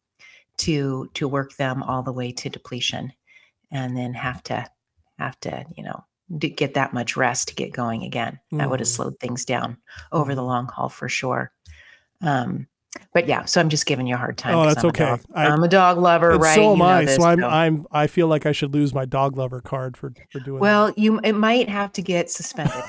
to 0.58 1.08
to 1.14 1.28
work 1.28 1.54
them 1.56 1.82
all 1.82 2.02
the 2.02 2.12
way 2.12 2.32
to 2.32 2.48
depletion 2.48 3.12
and 3.70 3.96
then 3.96 4.14
have 4.14 4.42
to 4.44 4.64
have 5.18 5.38
to 5.40 5.64
you 5.76 5.84
know 5.84 6.04
get 6.38 6.74
that 6.74 6.92
much 6.92 7.16
rest 7.16 7.48
to 7.48 7.54
get 7.54 7.72
going 7.72 8.02
again 8.02 8.40
that 8.52 8.68
would 8.68 8.80
have 8.80 8.88
Mhm. 8.88 8.96
slowed 8.96 9.20
things 9.20 9.44
down 9.44 9.76
over 10.12 10.34
the 10.34 10.42
long 10.42 10.66
haul 10.66 10.88
for 10.88 11.08
sure 11.08 11.52
um 12.22 12.66
but 13.12 13.28
yeah 13.28 13.44
so 13.44 13.60
i'm 13.60 13.68
just 13.68 13.86
giving 13.86 14.06
you 14.06 14.14
a 14.14 14.18
hard 14.18 14.36
time 14.38 14.54
Oh, 14.56 14.64
that's 14.66 14.82
I'm 14.82 14.88
okay. 14.90 15.16
I- 15.34 15.46
i'm 15.48 15.62
a 15.62 15.68
dog 15.68 15.98
lover 15.98 16.30
right 16.38 16.54
so 16.54 16.72
am 16.72 16.78
You 16.78 16.82
know 16.84 16.84
I. 16.90 17.04
this, 17.04 17.16
so 17.16 17.22
I'm 17.24 17.38
so- 17.40 17.48
I'm 17.48 17.86
I 17.92 18.06
feel 18.08 18.26
like 18.28 18.46
I 18.46 18.52
should 18.52 18.72
lose 18.74 18.92
my 18.94 19.04
dog 19.04 19.36
lover 19.36 19.60
card 19.60 19.96
for 19.96 20.12
for 20.32 20.40
doing 20.40 20.58
well 20.60 20.92
you 20.96 21.20
it 21.20 21.34
might 21.34 21.68
have 21.68 21.92
to 21.92 22.02
get 22.02 22.30
suspended 22.30 22.82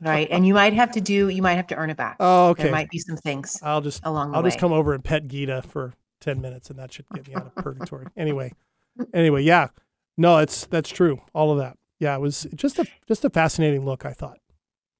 right 0.00 0.28
and 0.30 0.46
you 0.46 0.52
might 0.54 0.72
have 0.72 0.90
to 0.90 1.00
do 1.00 1.28
you 1.28 1.42
might 1.42 1.54
have 1.54 1.66
to 1.68 1.74
earn 1.76 1.90
it 1.90 1.96
back. 1.96 2.16
Oh, 2.20 2.48
okay. 2.48 2.64
there 2.64 2.72
might 2.72 2.90
be 2.90 2.98
some 2.98 3.16
things 3.16 3.58
I'll 3.62 3.80
just 3.80 4.04
along 4.04 4.32
the 4.32 4.36
I'll 4.38 4.42
way 4.42 4.48
just 4.50 4.58
come 4.58 4.72
over 4.72 4.92
and 4.94 5.04
pet 5.04 5.28
Gita 5.28 5.62
for 5.62 5.94
10 6.20 6.40
minutes 6.40 6.70
and 6.70 6.78
that 6.78 6.92
should 6.92 7.06
get 7.14 7.28
me 7.28 7.34
out 7.34 7.46
of 7.46 7.54
purgatory. 7.56 8.06
Anyway. 8.16 8.52
Anyway, 9.12 9.42
yeah. 9.42 9.68
No, 10.16 10.38
it's 10.38 10.66
that's 10.66 10.88
true. 10.88 11.20
All 11.34 11.52
of 11.52 11.58
that. 11.58 11.76
Yeah, 12.00 12.14
it 12.16 12.20
was 12.20 12.46
just 12.54 12.78
a 12.78 12.86
just 13.06 13.24
a 13.24 13.30
fascinating 13.30 13.84
look, 13.84 14.04
I 14.06 14.12
thought. 14.12 14.38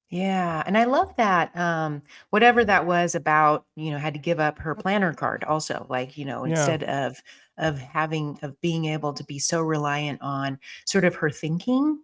Yeah, 0.09 0.63
and 0.65 0.77
I 0.77 0.85
love 0.85 1.13
that. 1.17 1.55
Um, 1.57 2.01
whatever 2.29 2.63
that 2.63 2.85
was 2.85 3.13
about, 3.13 3.65
you 3.75 3.91
know, 3.91 3.97
had 3.97 4.13
to 4.13 4.19
give 4.19 4.39
up 4.39 4.59
her 4.59 4.73
planner 4.73 5.13
card 5.13 5.43
also. 5.43 5.85
Like, 5.89 6.17
you 6.17 6.23
know, 6.25 6.45
Yeah. 6.45 6.51
instead 6.51 6.83
of 6.83 7.21
of 7.57 7.79
having 7.79 8.37
of 8.43 8.59
being 8.61 8.85
able 8.85 9.13
to 9.13 9.23
be 9.23 9.39
so 9.39 9.61
reliant 9.61 10.21
on 10.21 10.59
sort 10.85 11.03
of 11.03 11.15
her 11.15 11.29
thinking 11.31 11.99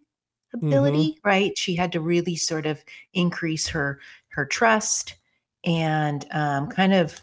Mm-hmm. 0.58 0.68
ability, 0.68 1.18
right? 1.24 1.58
She 1.58 1.76
had 1.76 1.92
to 1.94 2.00
really 2.00 2.36
sort 2.36 2.66
of 2.66 2.84
increase 3.14 3.68
her 3.70 4.00
her 4.30 4.46
trust 4.46 5.16
and 5.64 6.26
um, 6.32 6.68
kind 6.68 6.94
of 6.94 7.22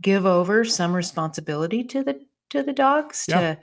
give 0.00 0.26
over 0.26 0.64
some 0.64 0.92
responsibility 0.94 1.84
to 1.84 2.02
the 2.02 2.20
to 2.50 2.62
the 2.62 2.72
dogs 2.72 3.26
Yeah. 3.28 3.54
to 3.54 3.58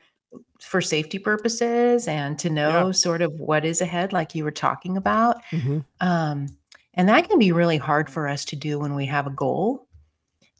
for 0.61 0.81
safety 0.81 1.17
purposes 1.19 2.07
and 2.07 2.37
to 2.39 2.49
know 2.49 2.91
sort 2.91 3.21
of 3.21 3.33
what 3.39 3.65
is 3.65 3.81
ahead, 3.81 4.13
like 4.13 4.35
you 4.35 4.43
were 4.43 4.51
talking 4.51 4.95
about. 4.97 5.37
Mhm. 5.51 5.83
Um, 6.01 6.47
and 6.93 7.07
that 7.09 7.27
can 7.29 7.39
be 7.39 7.51
really 7.51 7.77
hard 7.77 8.09
for 8.09 8.27
us 8.27 8.45
to 8.45 8.55
do 8.55 8.77
when 8.77 8.93
we 8.93 9.05
have 9.07 9.25
a 9.25 9.31
goal 9.31 9.87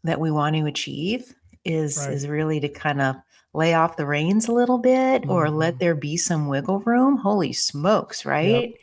that 0.04 0.20
we 0.20 0.32
want 0.32 0.56
to 0.56 0.66
achieve 0.66 1.36
is 1.66 1.98
Right. 2.00 2.14
is 2.14 2.28
really 2.28 2.60
to 2.62 2.70
kind 2.70 3.02
of 3.02 3.16
lay 3.60 3.74
off 3.74 3.98
the 3.98 4.06
reins 4.06 4.48
a 4.48 4.54
little 4.54 4.78
bit 4.78 5.30
or 5.30 5.48
Mhm. 5.48 5.56
let 5.58 5.80
there 5.80 5.94
be 5.96 6.16
some 6.18 6.48
wiggle 6.48 6.80
room. 6.80 7.18
Holy 7.18 7.52
smokes, 7.54 8.26
right? 8.26 8.74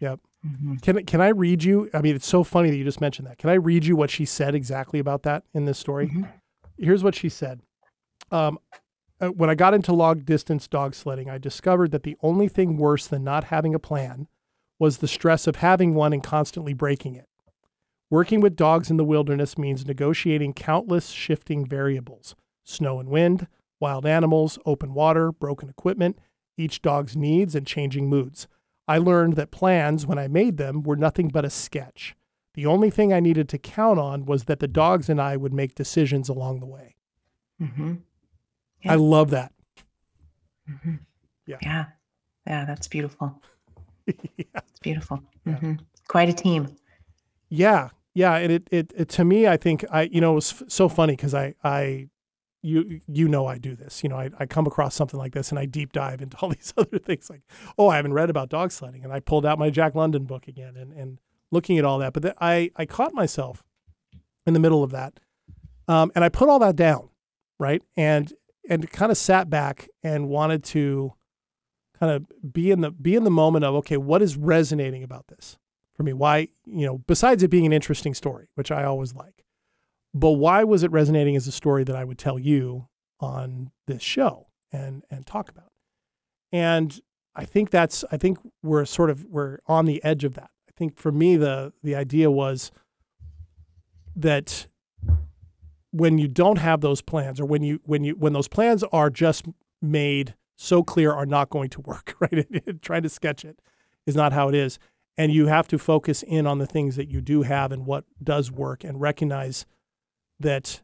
Yep. 0.00 0.20
Mhm. 0.44 0.82
Can 0.82 1.04
can 1.06 1.20
I 1.20 1.28
read 1.28 1.62
you? 1.64 1.88
I 1.94 2.02
mean, 2.02 2.16
it's 2.16 2.26
so 2.26 2.42
funny 2.44 2.68
that 2.70 2.76
you 2.76 2.84
just 2.84 3.00
mentioned 3.00 3.28
that. 3.28 3.38
Can 3.38 3.48
I 3.48 3.54
read 3.54 3.86
you 3.86 3.96
what 3.96 4.10
she 4.10 4.24
said 4.26 4.54
exactly 4.54 4.98
about 4.98 5.22
that 5.22 5.44
in 5.54 5.64
this 5.64 5.78
story? 5.78 6.08
Mhm. 6.08 6.28
Here's 6.76 7.02
what 7.04 7.14
she 7.14 7.28
said. 7.28 7.60
Um, 8.30 8.58
uh, 9.20 9.28
when 9.28 9.48
I 9.48 9.54
got 9.54 9.72
into 9.72 9.92
long 9.94 10.18
distance 10.20 10.66
dog 10.68 10.94
sledding, 10.94 11.30
I 11.30 11.38
discovered 11.38 11.92
that 11.92 12.02
the 12.02 12.16
only 12.20 12.48
thing 12.48 12.76
worse 12.76 13.06
than 13.06 13.22
not 13.24 13.44
having 13.44 13.74
a 13.74 13.78
plan 13.78 14.26
was 14.80 14.98
the 14.98 15.08
stress 15.08 15.46
of 15.46 15.56
having 15.56 15.94
one 15.94 16.12
and 16.12 16.22
constantly 16.22 16.74
breaking 16.74 17.14
it. 17.14 17.26
Working 18.10 18.40
with 18.40 18.56
dogs 18.56 18.90
in 18.90 18.96
the 18.96 19.04
wilderness 19.04 19.56
means 19.56 19.86
negotiating 19.86 20.52
countless 20.54 21.08
shifting 21.10 21.64
variables 21.64 22.34
snow 22.64 22.98
and 22.98 23.08
wind, 23.08 23.46
wild 23.84 24.06
animals, 24.06 24.58
open 24.64 24.94
water, 24.94 25.30
broken 25.30 25.68
equipment, 25.68 26.18
each 26.56 26.80
dog's 26.82 27.14
needs, 27.16 27.54
and 27.54 27.66
changing 27.66 28.08
moods. 28.08 28.48
I 28.88 28.98
learned 28.98 29.34
that 29.36 29.50
plans, 29.50 30.06
when 30.06 30.18
I 30.18 30.28
made 30.28 30.56
them, 30.56 30.82
were 30.82 30.96
nothing 30.96 31.28
but 31.28 31.44
a 31.44 31.50
sketch. 31.50 32.14
The 32.54 32.66
only 32.66 32.90
thing 32.90 33.12
I 33.12 33.20
needed 33.20 33.48
to 33.50 33.58
count 33.58 33.98
on 33.98 34.24
was 34.26 34.44
that 34.44 34.60
the 34.60 34.68
dogs 34.68 35.08
and 35.08 35.20
I 35.20 35.36
would 35.36 35.52
make 35.52 35.74
decisions 35.74 36.28
along 36.28 36.60
the 36.60 36.66
way. 36.66 36.96
Mm-hmm. 37.60 37.94
I 38.86 38.94
love 38.96 39.30
that. 39.30 39.52
Mhm. 40.70 41.00
Yeah. 41.46 41.56
Yeah. 41.62 41.84
Yeah, 42.46 42.64
that's 42.64 42.88
beautiful. 42.88 43.42
yeah. 44.06 44.60
It's 44.68 44.80
beautiful. 44.80 45.22
Yeah. 45.46 45.58
Mhm. 45.58 45.78
Quite 46.08 46.28
a 46.28 46.32
team. 46.32 46.76
Yeah. 47.48 47.90
yeah, 48.14 48.36
and 48.36 48.52
it, 48.52 48.68
it, 48.70 48.92
it 48.96 49.08
to 49.10 49.24
me, 49.24 49.46
I 49.46 49.56
think 49.56 49.84
I, 49.90 50.02
you 50.02 50.20
know, 50.20 50.32
it 50.32 50.36
was 50.36 50.52
f- 50.52 50.68
so 50.68 50.88
funny 50.88 51.14
because 51.16 51.34
I, 51.34 51.54
I, 51.64 52.08
you, 52.64 53.00
you 53.06 53.28
know, 53.28 53.46
I 53.46 53.58
do 53.58 53.76
this. 53.76 54.02
You 54.02 54.08
know, 54.08 54.16
I, 54.16 54.30
I 54.38 54.46
come 54.46 54.66
across 54.66 54.94
something 54.94 55.18
like 55.18 55.34
this 55.34 55.50
and 55.50 55.58
I 55.58 55.66
deep 55.66 55.92
dive 55.92 56.22
into 56.22 56.36
all 56.38 56.48
these 56.50 56.72
other 56.76 56.98
things. 56.98 57.28
Like, 57.28 57.42
oh, 57.78 57.88
I 57.88 57.96
haven't 57.96 58.14
read 58.14 58.30
about 58.30 58.48
dog 58.48 58.72
sledding, 58.72 59.04
and 59.04 59.12
I 59.12 59.20
pulled 59.20 59.44
out 59.44 59.58
my 59.58 59.70
Jack 59.70 59.94
London 59.94 60.24
book 60.24 60.48
again 60.48 60.76
and 60.76 60.92
and 60.92 61.18
looking 61.50 61.78
at 61.78 61.84
all 61.84 61.98
that. 61.98 62.12
But 62.12 62.34
I, 62.40 62.70
I 62.76 62.86
caught 62.86 63.14
myself 63.14 63.62
in 64.46 64.54
the 64.54 64.60
middle 64.60 64.82
of 64.82 64.90
that, 64.90 65.20
um, 65.88 66.10
and 66.14 66.24
I 66.24 66.28
put 66.28 66.48
all 66.48 66.58
that 66.60 66.76
down, 66.76 67.10
right, 67.58 67.82
and 67.96 68.32
and 68.68 68.90
kind 68.90 69.12
of 69.12 69.18
sat 69.18 69.50
back 69.50 69.88
and 70.02 70.28
wanted 70.28 70.64
to 70.64 71.12
kind 72.00 72.12
of 72.12 72.52
be 72.52 72.70
in 72.70 72.80
the 72.80 72.90
be 72.90 73.14
in 73.14 73.24
the 73.24 73.30
moment 73.30 73.64
of 73.64 73.74
okay, 73.76 73.98
what 73.98 74.22
is 74.22 74.36
resonating 74.36 75.02
about 75.02 75.28
this? 75.28 75.58
for 75.94 76.02
me. 76.02 76.12
Why, 76.12 76.48
you 76.66 76.86
know, 76.86 76.98
besides 76.98 77.42
it 77.42 77.48
being 77.48 77.66
an 77.66 77.72
interesting 77.72 78.14
story, 78.14 78.48
which 78.54 78.70
I 78.70 78.84
always 78.84 79.14
like, 79.14 79.43
but 80.14 80.30
why 80.32 80.62
was 80.62 80.84
it 80.84 80.92
resonating 80.92 81.34
as 81.34 81.46
a 81.48 81.52
story 81.52 81.82
that 81.84 81.96
I 81.96 82.04
would 82.04 82.18
tell 82.18 82.38
you 82.38 82.88
on 83.20 83.72
this 83.86 84.02
show 84.02 84.46
and 84.72 85.04
and 85.10 85.26
talk 85.26 85.50
about? 85.50 85.72
And 86.52 87.00
I 87.34 87.44
think 87.44 87.70
that's 87.70 88.04
I 88.12 88.16
think 88.16 88.38
we're 88.62 88.84
sort 88.84 89.10
of 89.10 89.24
we're 89.24 89.58
on 89.66 89.86
the 89.86 90.02
edge 90.04 90.22
of 90.24 90.34
that. 90.34 90.50
I 90.68 90.72
think 90.76 90.96
for 90.96 91.10
me 91.10 91.36
the 91.36 91.72
the 91.82 91.96
idea 91.96 92.30
was 92.30 92.70
that 94.14 94.68
when 95.90 96.18
you 96.18 96.28
don't 96.28 96.58
have 96.58 96.80
those 96.80 97.02
plans 97.02 97.40
or 97.40 97.44
when 97.44 97.62
you 97.62 97.80
when 97.84 98.04
you 98.04 98.14
when 98.14 98.32
those 98.32 98.48
plans 98.48 98.84
are 98.92 99.10
just 99.10 99.46
made 99.82 100.34
so 100.56 100.84
clear 100.84 101.12
are 101.12 101.26
not 101.26 101.50
going 101.50 101.68
to 101.70 101.80
work, 101.80 102.14
right? 102.20 102.46
Trying 102.82 103.02
to 103.02 103.08
sketch 103.08 103.44
it 103.44 103.58
is 104.06 104.14
not 104.14 104.32
how 104.32 104.48
it 104.48 104.54
is 104.54 104.78
and 105.16 105.32
you 105.32 105.46
have 105.46 105.68
to 105.68 105.78
focus 105.78 106.22
in 106.22 106.46
on 106.46 106.58
the 106.58 106.66
things 106.66 106.96
that 106.96 107.08
you 107.08 107.20
do 107.20 107.42
have 107.42 107.72
and 107.72 107.86
what 107.86 108.04
does 108.22 108.50
work 108.50 108.84
and 108.84 109.00
recognize 109.00 109.64
that 110.40 110.80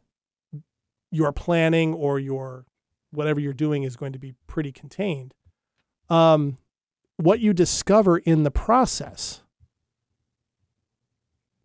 your 1.11 1.31
planning 1.31 1.93
or 1.93 2.19
your 2.19 2.65
whatever 3.11 3.39
you're 3.39 3.53
doing 3.53 3.83
is 3.83 3.95
going 3.95 4.13
to 4.13 4.19
be 4.19 4.33
pretty 4.47 4.71
contained 4.71 5.33
um, 6.09 6.57
what 7.17 7.39
you 7.39 7.53
discover 7.53 8.17
in 8.17 8.43
the 8.43 8.51
process 8.51 9.43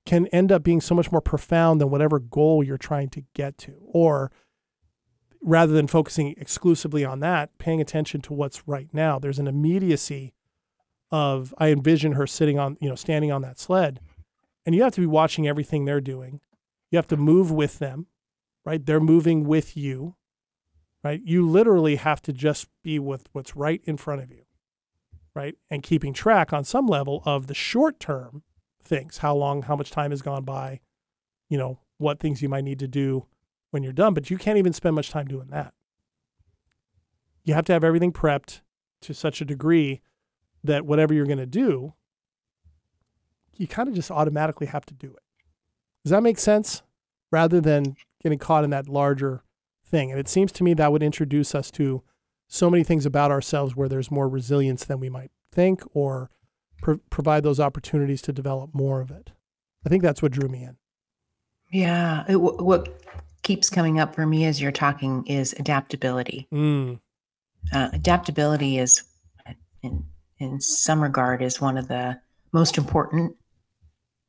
can 0.04 0.26
end 0.28 0.52
up 0.52 0.62
being 0.62 0.80
so 0.80 0.94
much 0.94 1.10
more 1.10 1.20
profound 1.20 1.80
than 1.80 1.90
whatever 1.90 2.18
goal 2.18 2.62
you're 2.62 2.76
trying 2.76 3.08
to 3.08 3.24
get 3.34 3.58
to 3.58 3.74
or 3.86 4.30
rather 5.40 5.72
than 5.72 5.86
focusing 5.86 6.34
exclusively 6.36 7.04
on 7.04 7.20
that 7.20 7.56
paying 7.58 7.80
attention 7.80 8.20
to 8.20 8.32
what's 8.32 8.66
right 8.66 8.88
now 8.92 9.18
there's 9.18 9.38
an 9.38 9.46
immediacy 9.46 10.34
of 11.10 11.54
I 11.58 11.70
envision 11.70 12.12
her 12.12 12.26
sitting 12.26 12.58
on, 12.58 12.76
you 12.80 12.88
know, 12.88 12.94
standing 12.94 13.30
on 13.30 13.42
that 13.42 13.58
sled. 13.58 14.00
And 14.64 14.74
you 14.74 14.82
have 14.82 14.94
to 14.94 15.00
be 15.00 15.06
watching 15.06 15.46
everything 15.46 15.84
they're 15.84 16.00
doing. 16.00 16.40
You 16.90 16.96
have 16.96 17.08
to 17.08 17.16
move 17.16 17.50
with 17.50 17.78
them, 17.78 18.06
right? 18.64 18.84
They're 18.84 19.00
moving 19.00 19.46
with 19.46 19.76
you, 19.76 20.16
right? 21.02 21.20
You 21.22 21.48
literally 21.48 21.96
have 21.96 22.22
to 22.22 22.32
just 22.32 22.68
be 22.82 22.98
with 22.98 23.28
what's 23.32 23.56
right 23.56 23.80
in 23.84 23.96
front 23.96 24.22
of 24.22 24.30
you, 24.30 24.42
right? 25.34 25.56
And 25.70 25.82
keeping 25.82 26.12
track 26.12 26.52
on 26.52 26.64
some 26.64 26.86
level 26.86 27.22
of 27.24 27.46
the 27.46 27.54
short 27.54 28.00
term 28.00 28.42
things, 28.82 29.18
how 29.18 29.34
long, 29.34 29.62
how 29.62 29.76
much 29.76 29.90
time 29.90 30.10
has 30.10 30.22
gone 30.22 30.44
by, 30.44 30.80
you 31.48 31.58
know, 31.58 31.80
what 31.98 32.20
things 32.20 32.42
you 32.42 32.48
might 32.48 32.64
need 32.64 32.78
to 32.78 32.88
do 32.88 33.26
when 33.70 33.82
you're 33.82 33.92
done. 33.92 34.14
But 34.14 34.30
you 34.30 34.38
can't 34.38 34.58
even 34.58 34.72
spend 34.72 34.94
much 34.94 35.10
time 35.10 35.26
doing 35.26 35.48
that. 35.48 35.74
You 37.44 37.54
have 37.54 37.64
to 37.66 37.72
have 37.72 37.84
everything 37.84 38.12
prepped 38.12 38.60
to 39.02 39.14
such 39.14 39.40
a 39.40 39.44
degree 39.44 40.02
that 40.64 40.86
whatever 40.86 41.14
you're 41.14 41.26
going 41.26 41.38
to 41.38 41.46
do, 41.46 41.94
you 43.54 43.66
kind 43.66 43.88
of 43.88 43.94
just 43.94 44.10
automatically 44.10 44.66
have 44.66 44.84
to 44.86 44.94
do 44.94 45.08
it. 45.08 45.22
Does 46.06 46.12
that 46.12 46.22
make 46.22 46.38
sense? 46.38 46.82
Rather 47.32 47.60
than 47.60 47.96
getting 48.22 48.38
caught 48.38 48.62
in 48.62 48.70
that 48.70 48.88
larger 48.88 49.42
thing. 49.84 50.12
And 50.12 50.20
it 50.20 50.28
seems 50.28 50.52
to 50.52 50.62
me 50.62 50.72
that 50.72 50.92
would 50.92 51.02
introduce 51.02 51.52
us 51.52 51.68
to 51.72 52.04
so 52.46 52.70
many 52.70 52.84
things 52.84 53.06
about 53.06 53.32
ourselves 53.32 53.74
where 53.74 53.88
there's 53.88 54.08
more 54.08 54.28
resilience 54.28 54.84
than 54.84 55.00
we 55.00 55.10
might 55.10 55.32
think 55.50 55.82
or 55.94 56.30
pro- 56.80 57.00
provide 57.10 57.42
those 57.42 57.58
opportunities 57.58 58.22
to 58.22 58.32
develop 58.32 58.72
more 58.72 59.00
of 59.00 59.10
it. 59.10 59.32
I 59.84 59.88
think 59.88 60.04
that's 60.04 60.22
what 60.22 60.30
drew 60.30 60.48
me 60.48 60.62
in. 60.62 60.76
Yeah. 61.72 62.22
It, 62.28 62.36
what 62.36 63.02
keeps 63.42 63.68
coming 63.68 63.98
up 63.98 64.14
for 64.14 64.26
me 64.26 64.44
as 64.44 64.62
you're 64.62 64.70
talking 64.70 65.26
is 65.26 65.54
adaptability. 65.58 66.46
Mm. 66.54 67.00
Uh, 67.72 67.88
adaptability 67.92 68.78
is, 68.78 69.02
in 69.82 70.04
in 70.38 70.60
some 70.60 71.02
regard 71.02 71.42
is 71.42 71.60
one 71.60 71.76
of 71.76 71.88
the 71.88 72.20
most 72.52 72.78
important 72.78 73.34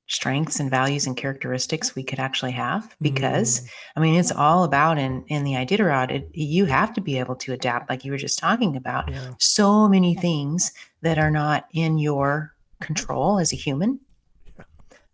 strengths 0.08 0.60
and 0.60 0.72
values 0.72 1.06
and 1.06 1.18
characteristics 1.18 1.94
we 1.94 2.04
could 2.04 2.20
actually 2.20 2.52
have 2.52 2.96
because 3.02 3.60
mm. 3.60 3.70
i 3.98 4.00
mean 4.00 4.18
it's 4.18 4.32
all 4.32 4.64
about 4.64 4.98
in 4.98 5.24
in 5.28 5.44
the 5.44 5.54
iditarod 5.54 6.10
it, 6.10 6.30
you 6.34 6.66
have 6.66 6.94
to 6.94 7.02
be 7.02 7.20
able 7.20 7.36
to 7.36 7.52
adapt 7.52 7.90
like 7.90 8.06
you 8.06 8.12
were 8.12 8.18
just 8.18 8.40
talking 8.40 8.78
about 8.78 9.12
yeah. 9.12 9.34
so 9.38 9.88
many 9.88 10.16
things 10.16 10.72
that 11.02 11.18
are 11.18 11.32
not 11.32 11.68
in 11.74 11.98
your 11.98 12.54
control 12.80 13.38
as 13.38 13.52
a 13.52 13.58
human 13.58 14.00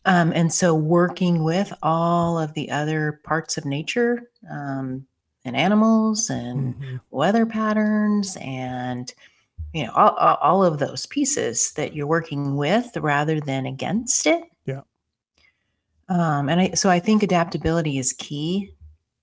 um, 0.06 0.32
and 0.36 0.54
so 0.54 0.76
working 0.76 1.44
with 1.44 1.74
all 1.82 2.38
of 2.38 2.54
the 2.54 2.70
other 2.70 3.22
parts 3.24 3.58
of 3.58 3.66
nature 3.66 4.30
um, 4.52 5.08
and 5.46 5.56
animals 5.56 6.30
and 6.30 6.76
mm-hmm. 6.76 6.96
weather 7.10 7.46
patterns 7.46 8.38
and 8.42 9.14
you 9.74 9.86
know 9.86 9.92
all, 9.94 10.16
all 10.42 10.64
of 10.64 10.80
those 10.80 11.06
pieces 11.06 11.72
that 11.74 11.94
you're 11.96 12.08
working 12.08 12.56
with 12.56 12.96
rather 12.98 13.40
than 13.40 13.66
against 13.66 14.26
it. 14.26 14.44
Yeah. 14.66 14.82
Um, 16.10 16.50
and 16.50 16.62
I, 16.62 16.72
so 16.72 16.90
i 16.90 17.00
think 17.00 17.24
adaptability 17.24 17.98
is 17.98 18.14
key 18.14 18.72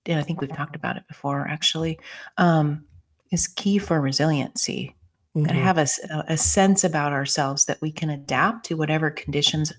and 0.07 0.19
i 0.19 0.23
think 0.23 0.41
we've 0.41 0.51
talked 0.51 0.75
about 0.75 0.97
it 0.97 1.03
before 1.07 1.47
actually 1.47 1.99
um, 2.37 2.83
is 3.31 3.47
key 3.47 3.77
for 3.77 4.01
resiliency 4.01 4.95
mm-hmm. 5.35 5.47
and 5.47 5.57
have 5.57 5.77
a, 5.77 5.87
a 6.27 6.37
sense 6.37 6.83
about 6.83 7.13
ourselves 7.13 7.65
that 7.65 7.81
we 7.81 7.91
can 7.91 8.09
adapt 8.09 8.65
to 8.65 8.75
whatever 8.75 9.09
conditions 9.09 9.73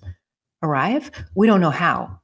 arrive. 0.61 1.11
We 1.35 1.47
don't 1.47 1.61
know 1.61 1.69
how 1.69 2.19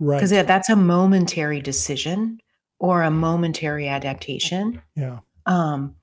right. 0.00 0.16
because 0.16 0.30
that's 0.30 0.68
a 0.68 0.76
momentary 0.76 1.60
decision 1.60 2.40
or 2.78 3.02
a 3.02 3.10
momentary 3.10 3.88
adaptation. 3.88 4.82
Yeah. 4.94 5.20
Um, 5.46 5.94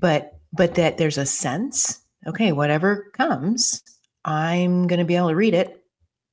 but 0.00 0.38
but 0.56 0.74
that 0.74 0.98
there's 0.98 1.18
a 1.18 1.26
sense 1.26 2.02
okay 2.26 2.52
whatever 2.52 3.10
comes 3.12 3.82
i'm 4.24 4.86
going 4.86 4.98
to 4.98 5.04
be 5.04 5.16
able 5.16 5.28
to 5.28 5.36
read 5.36 5.54
it. 5.54 5.80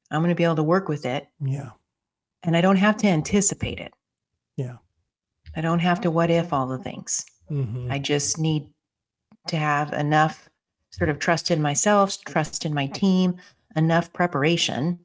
I'm 0.10 0.22
going 0.22 0.30
to 0.30 0.36
be 0.36 0.44
able 0.44 0.58
to 0.58 0.64
work 0.64 0.90
with 0.90 1.06
it. 1.06 1.28
Yeah. 1.40 1.70
And 2.44 2.58
i 2.58 2.62
don't 2.62 2.78
have 2.78 2.98
to 2.98 3.08
anticipate 3.08 3.80
it. 3.80 3.94
Yeah. 4.58 4.78
I 5.56 5.62
don't 5.62 5.80
have 5.80 6.02
to 6.02 6.12
what 6.12 6.30
if 6.30 6.54
all 6.54 6.68
the 6.68 6.78
things. 6.78 7.26
Mm-hmm. 7.50 7.92
i 7.92 8.00
just 8.00 8.40
need 8.40 8.70
to 9.48 9.58
have 9.58 9.92
enough 9.92 10.48
sort 10.92 11.10
of 11.10 11.20
trust 11.20 11.52
in 11.52 11.62
myself 11.62 12.18
trust 12.24 12.66
in 12.66 12.74
my 12.74 12.88
team 12.88 13.36
enough 13.76 14.14
preparation. 14.14 15.00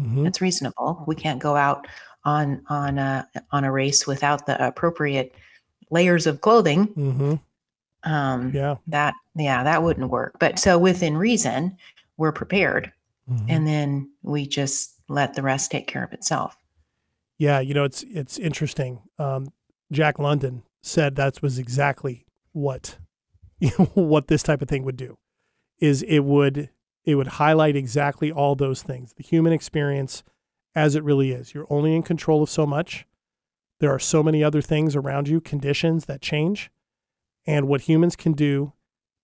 Mm-hmm. 0.00 0.24
that's 0.24 0.40
reasonable. 0.40 1.04
We 1.06 1.14
can't 1.14 1.40
go 1.40 1.56
out 1.56 1.86
on 2.24 2.62
on 2.68 2.98
a 2.98 3.28
on 3.50 3.64
a 3.64 3.72
race 3.72 4.06
without 4.06 4.46
the 4.46 4.64
appropriate 4.64 5.34
layers 5.90 6.26
of 6.26 6.40
clothing. 6.40 6.88
Mm-hmm 6.88 7.34
um 8.04 8.52
yeah. 8.54 8.76
that 8.86 9.14
yeah 9.34 9.62
that 9.64 9.82
wouldn't 9.82 10.10
work. 10.10 10.36
But 10.38 10.58
so 10.58 10.78
within 10.78 11.16
reason 11.16 11.76
we're 12.16 12.32
prepared 12.32 12.92
mm-hmm. 13.30 13.46
and 13.48 13.66
then 13.66 14.10
we 14.22 14.46
just 14.46 14.94
let 15.08 15.34
the 15.34 15.42
rest 15.42 15.70
take 15.70 15.86
care 15.86 16.04
of 16.04 16.12
itself. 16.12 16.56
Yeah 17.38 17.60
you 17.60 17.74
know 17.74 17.84
it's 17.84 18.04
it's 18.04 18.38
interesting. 18.38 19.00
Um 19.18 19.52
jack 19.92 20.18
london 20.20 20.62
said 20.82 21.16
that 21.16 21.42
was 21.42 21.58
exactly 21.58 22.24
what 22.52 22.96
you 23.58 23.70
know, 23.78 23.84
what 23.94 24.28
this 24.28 24.42
type 24.42 24.62
of 24.62 24.68
thing 24.68 24.84
would 24.84 24.96
do 24.96 25.18
is 25.78 26.02
it 26.02 26.20
would 26.20 26.70
it 27.04 27.14
would 27.14 27.26
highlight 27.26 27.76
exactly 27.76 28.30
all 28.30 28.54
those 28.54 28.82
things 28.82 29.14
the 29.14 29.22
human 29.22 29.52
experience 29.52 30.22
as 30.74 30.94
it 30.94 31.04
really 31.04 31.32
is. 31.32 31.54
You're 31.54 31.66
only 31.70 31.94
in 31.94 32.02
control 32.02 32.42
of 32.42 32.50
so 32.50 32.66
much. 32.66 33.06
There 33.80 33.92
are 33.92 33.98
so 33.98 34.22
many 34.22 34.44
other 34.44 34.60
things 34.60 34.94
around 34.94 35.28
you 35.28 35.40
conditions 35.40 36.04
that 36.04 36.20
change 36.20 36.70
and 37.46 37.68
what 37.68 37.82
humans 37.82 38.16
can 38.16 38.32
do 38.32 38.72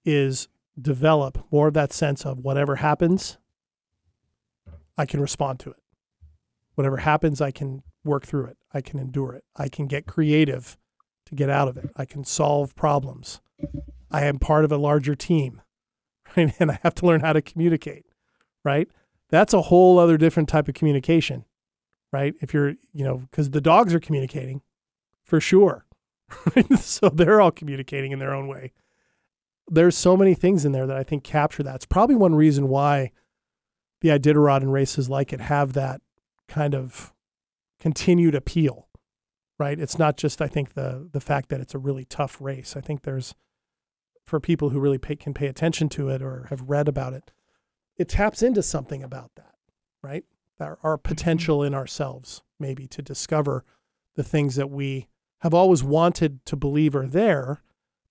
is 0.04 0.48
develop 0.80 1.44
more 1.50 1.68
of 1.68 1.74
that 1.74 1.92
sense 1.92 2.24
of 2.24 2.38
whatever 2.38 2.76
happens, 2.76 3.38
I 4.96 5.06
can 5.06 5.20
respond 5.20 5.60
to 5.60 5.70
it. 5.70 5.76
Whatever 6.74 6.98
happens, 6.98 7.40
I 7.40 7.50
can 7.50 7.82
work 8.04 8.26
through 8.26 8.46
it. 8.46 8.56
I 8.72 8.80
can 8.80 8.98
endure 8.98 9.34
it. 9.34 9.44
I 9.56 9.68
can 9.68 9.86
get 9.86 10.06
creative 10.06 10.76
to 11.26 11.34
get 11.34 11.50
out 11.50 11.68
of 11.68 11.76
it. 11.76 11.90
I 11.96 12.04
can 12.04 12.24
solve 12.24 12.74
problems. 12.76 13.40
I 14.10 14.24
am 14.24 14.38
part 14.38 14.64
of 14.64 14.72
a 14.72 14.76
larger 14.76 15.14
team, 15.14 15.60
right? 16.36 16.54
And 16.60 16.70
I 16.70 16.78
have 16.82 16.94
to 16.96 17.06
learn 17.06 17.20
how 17.20 17.32
to 17.32 17.42
communicate, 17.42 18.06
right? 18.64 18.88
That's 19.30 19.54
a 19.54 19.62
whole 19.62 19.98
other 19.98 20.16
different 20.16 20.48
type 20.48 20.68
of 20.68 20.74
communication, 20.74 21.44
right? 22.12 22.34
If 22.40 22.54
you're, 22.54 22.74
you 22.92 23.04
know, 23.04 23.18
because 23.30 23.50
the 23.50 23.60
dogs 23.60 23.92
are 23.94 24.00
communicating 24.00 24.62
for 25.24 25.40
sure. 25.40 25.85
so 26.78 27.08
they're 27.08 27.40
all 27.40 27.50
communicating 27.50 28.12
in 28.12 28.18
their 28.18 28.34
own 28.34 28.48
way. 28.48 28.72
There's 29.68 29.96
so 29.96 30.16
many 30.16 30.34
things 30.34 30.64
in 30.64 30.72
there 30.72 30.86
that 30.86 30.96
I 30.96 31.02
think 31.02 31.24
capture 31.24 31.62
that. 31.62 31.74
It's 31.76 31.86
probably 31.86 32.16
one 32.16 32.34
reason 32.34 32.68
why 32.68 33.10
the 34.00 34.10
Iditarod 34.10 34.58
and 34.58 34.72
races 34.72 35.08
like 35.08 35.32
it 35.32 35.40
have 35.40 35.72
that 35.72 36.00
kind 36.48 36.74
of 36.74 37.12
continued 37.80 38.34
appeal, 38.34 38.88
right? 39.58 39.78
It's 39.78 39.98
not 39.98 40.16
just 40.16 40.40
I 40.40 40.46
think 40.46 40.74
the 40.74 41.08
the 41.12 41.20
fact 41.20 41.48
that 41.48 41.60
it's 41.60 41.74
a 41.74 41.78
really 41.78 42.04
tough 42.04 42.40
race. 42.40 42.76
I 42.76 42.80
think 42.80 43.02
there's 43.02 43.34
for 44.24 44.40
people 44.40 44.70
who 44.70 44.80
really 44.80 44.98
pay, 44.98 45.16
can 45.16 45.32
pay 45.34 45.46
attention 45.46 45.88
to 45.90 46.08
it 46.08 46.20
or 46.20 46.46
have 46.50 46.62
read 46.68 46.88
about 46.88 47.12
it, 47.12 47.32
it 47.96 48.08
taps 48.08 48.42
into 48.42 48.62
something 48.62 49.02
about 49.02 49.30
that, 49.36 49.54
right? 50.02 50.24
Our, 50.60 50.78
our 50.82 50.96
Mm-hmm. 50.96 51.08
potential 51.08 51.62
in 51.62 51.74
ourselves, 51.74 52.42
maybe 52.58 52.86
to 52.88 53.02
discover 53.02 53.64
the 54.16 54.24
things 54.24 54.56
that 54.56 54.70
we 54.70 55.08
have 55.40 55.54
always 55.54 55.82
wanted 55.84 56.44
to 56.46 56.56
believe 56.56 56.96
are 56.96 57.06
there, 57.06 57.62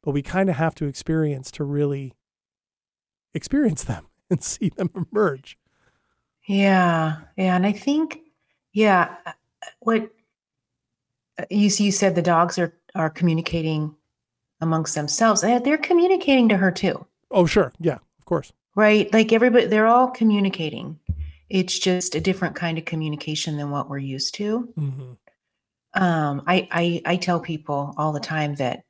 but 0.03 0.11
we 0.11 0.21
kind 0.21 0.49
of 0.49 0.55
have 0.55 0.75
to 0.75 0.85
experience 0.85 1.51
to 1.51 1.63
really 1.63 2.13
experience 3.33 3.83
them 3.83 4.07
and 4.29 4.43
see 4.43 4.69
them 4.69 4.89
emerge. 5.11 5.57
Yeah, 6.47 7.17
yeah, 7.37 7.55
and 7.55 7.65
I 7.65 7.71
think, 7.71 8.19
yeah, 8.73 9.15
what 9.79 10.11
you 11.49 11.69
you 11.77 11.91
said 11.91 12.15
the 12.15 12.21
dogs 12.21 12.57
are 12.59 12.73
are 12.93 13.09
communicating 13.09 13.95
amongst 14.61 14.95
themselves. 14.95 15.41
They're, 15.41 15.77
communicating 15.77 16.47
to 16.49 16.57
her 16.57 16.71
too, 16.71 17.05
Oh, 17.29 17.45
sure. 17.45 17.73
Yeah, 17.79 17.97
of 18.19 18.25
course. 18.25 18.53
right? 18.75 19.11
Like 19.11 19.33
everybody, 19.33 19.65
they're 19.65 19.87
all 19.87 20.07
communicating. 20.09 20.97
It's 21.49 21.77
just 21.77 22.15
a 22.15 22.21
different 22.21 22.55
kind 22.55 22.77
of 22.77 22.85
communication 22.85 23.57
than 23.57 23.69
what 23.69 23.89
we're 23.89 23.97
used 23.97 24.33
to. 24.35 24.59
hmm 24.77 25.13
Um, 25.95 26.43
I 26.47 26.67
I 26.71 27.01
I 27.05 27.15
tell 27.17 27.39
people 27.39 27.93
all 27.97 28.11
the 28.11 28.19
time 28.19 28.55
that 28.55 28.83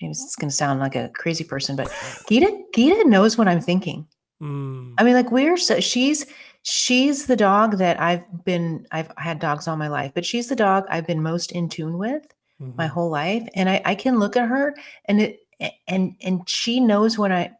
maybe 0.00 0.10
it's 0.10 0.36
going 0.36 0.50
to 0.50 0.54
sound 0.54 0.80
like 0.80 0.96
a 0.96 1.10
crazy 1.14 1.44
person, 1.44 1.76
but 1.76 1.90
Gita 2.28 2.56
Gita 2.74 3.08
knows 3.08 3.38
what 3.38 3.48
I'm 3.48 3.60
thinking. 3.60 4.06
Mm. 4.42 4.94
I 4.98 5.04
mean, 5.04 5.14
like 5.14 5.30
we're 5.30 5.56
so 5.56 5.80
she's 5.80 6.26
she's 6.62 7.26
the 7.26 7.36
dog 7.36 7.78
that 7.78 8.00
I've 8.00 8.22
been 8.44 8.86
I've 8.92 9.10
had 9.16 9.38
dogs 9.38 9.66
all 9.68 9.76
my 9.76 9.88
life, 9.88 10.12
but 10.14 10.24
she's 10.26 10.48
the 10.48 10.56
dog 10.56 10.84
I've 10.88 11.06
been 11.06 11.22
most 11.22 11.52
in 11.52 11.68
tune 11.68 11.98
with 11.98 12.22
my 12.60 12.86
Mhm. 12.86 12.90
whole 12.90 13.10
life. 13.10 13.48
And 13.54 13.68
I, 13.68 13.80
I 13.84 13.94
can 13.94 14.18
look 14.18 14.36
at 14.36 14.48
her 14.48 14.74
and 15.06 15.20
it 15.20 15.40
and 15.86 16.14
and 16.22 16.48
she 16.48 16.78
knows 16.80 17.18
when 17.18 17.32
I 17.32 17.52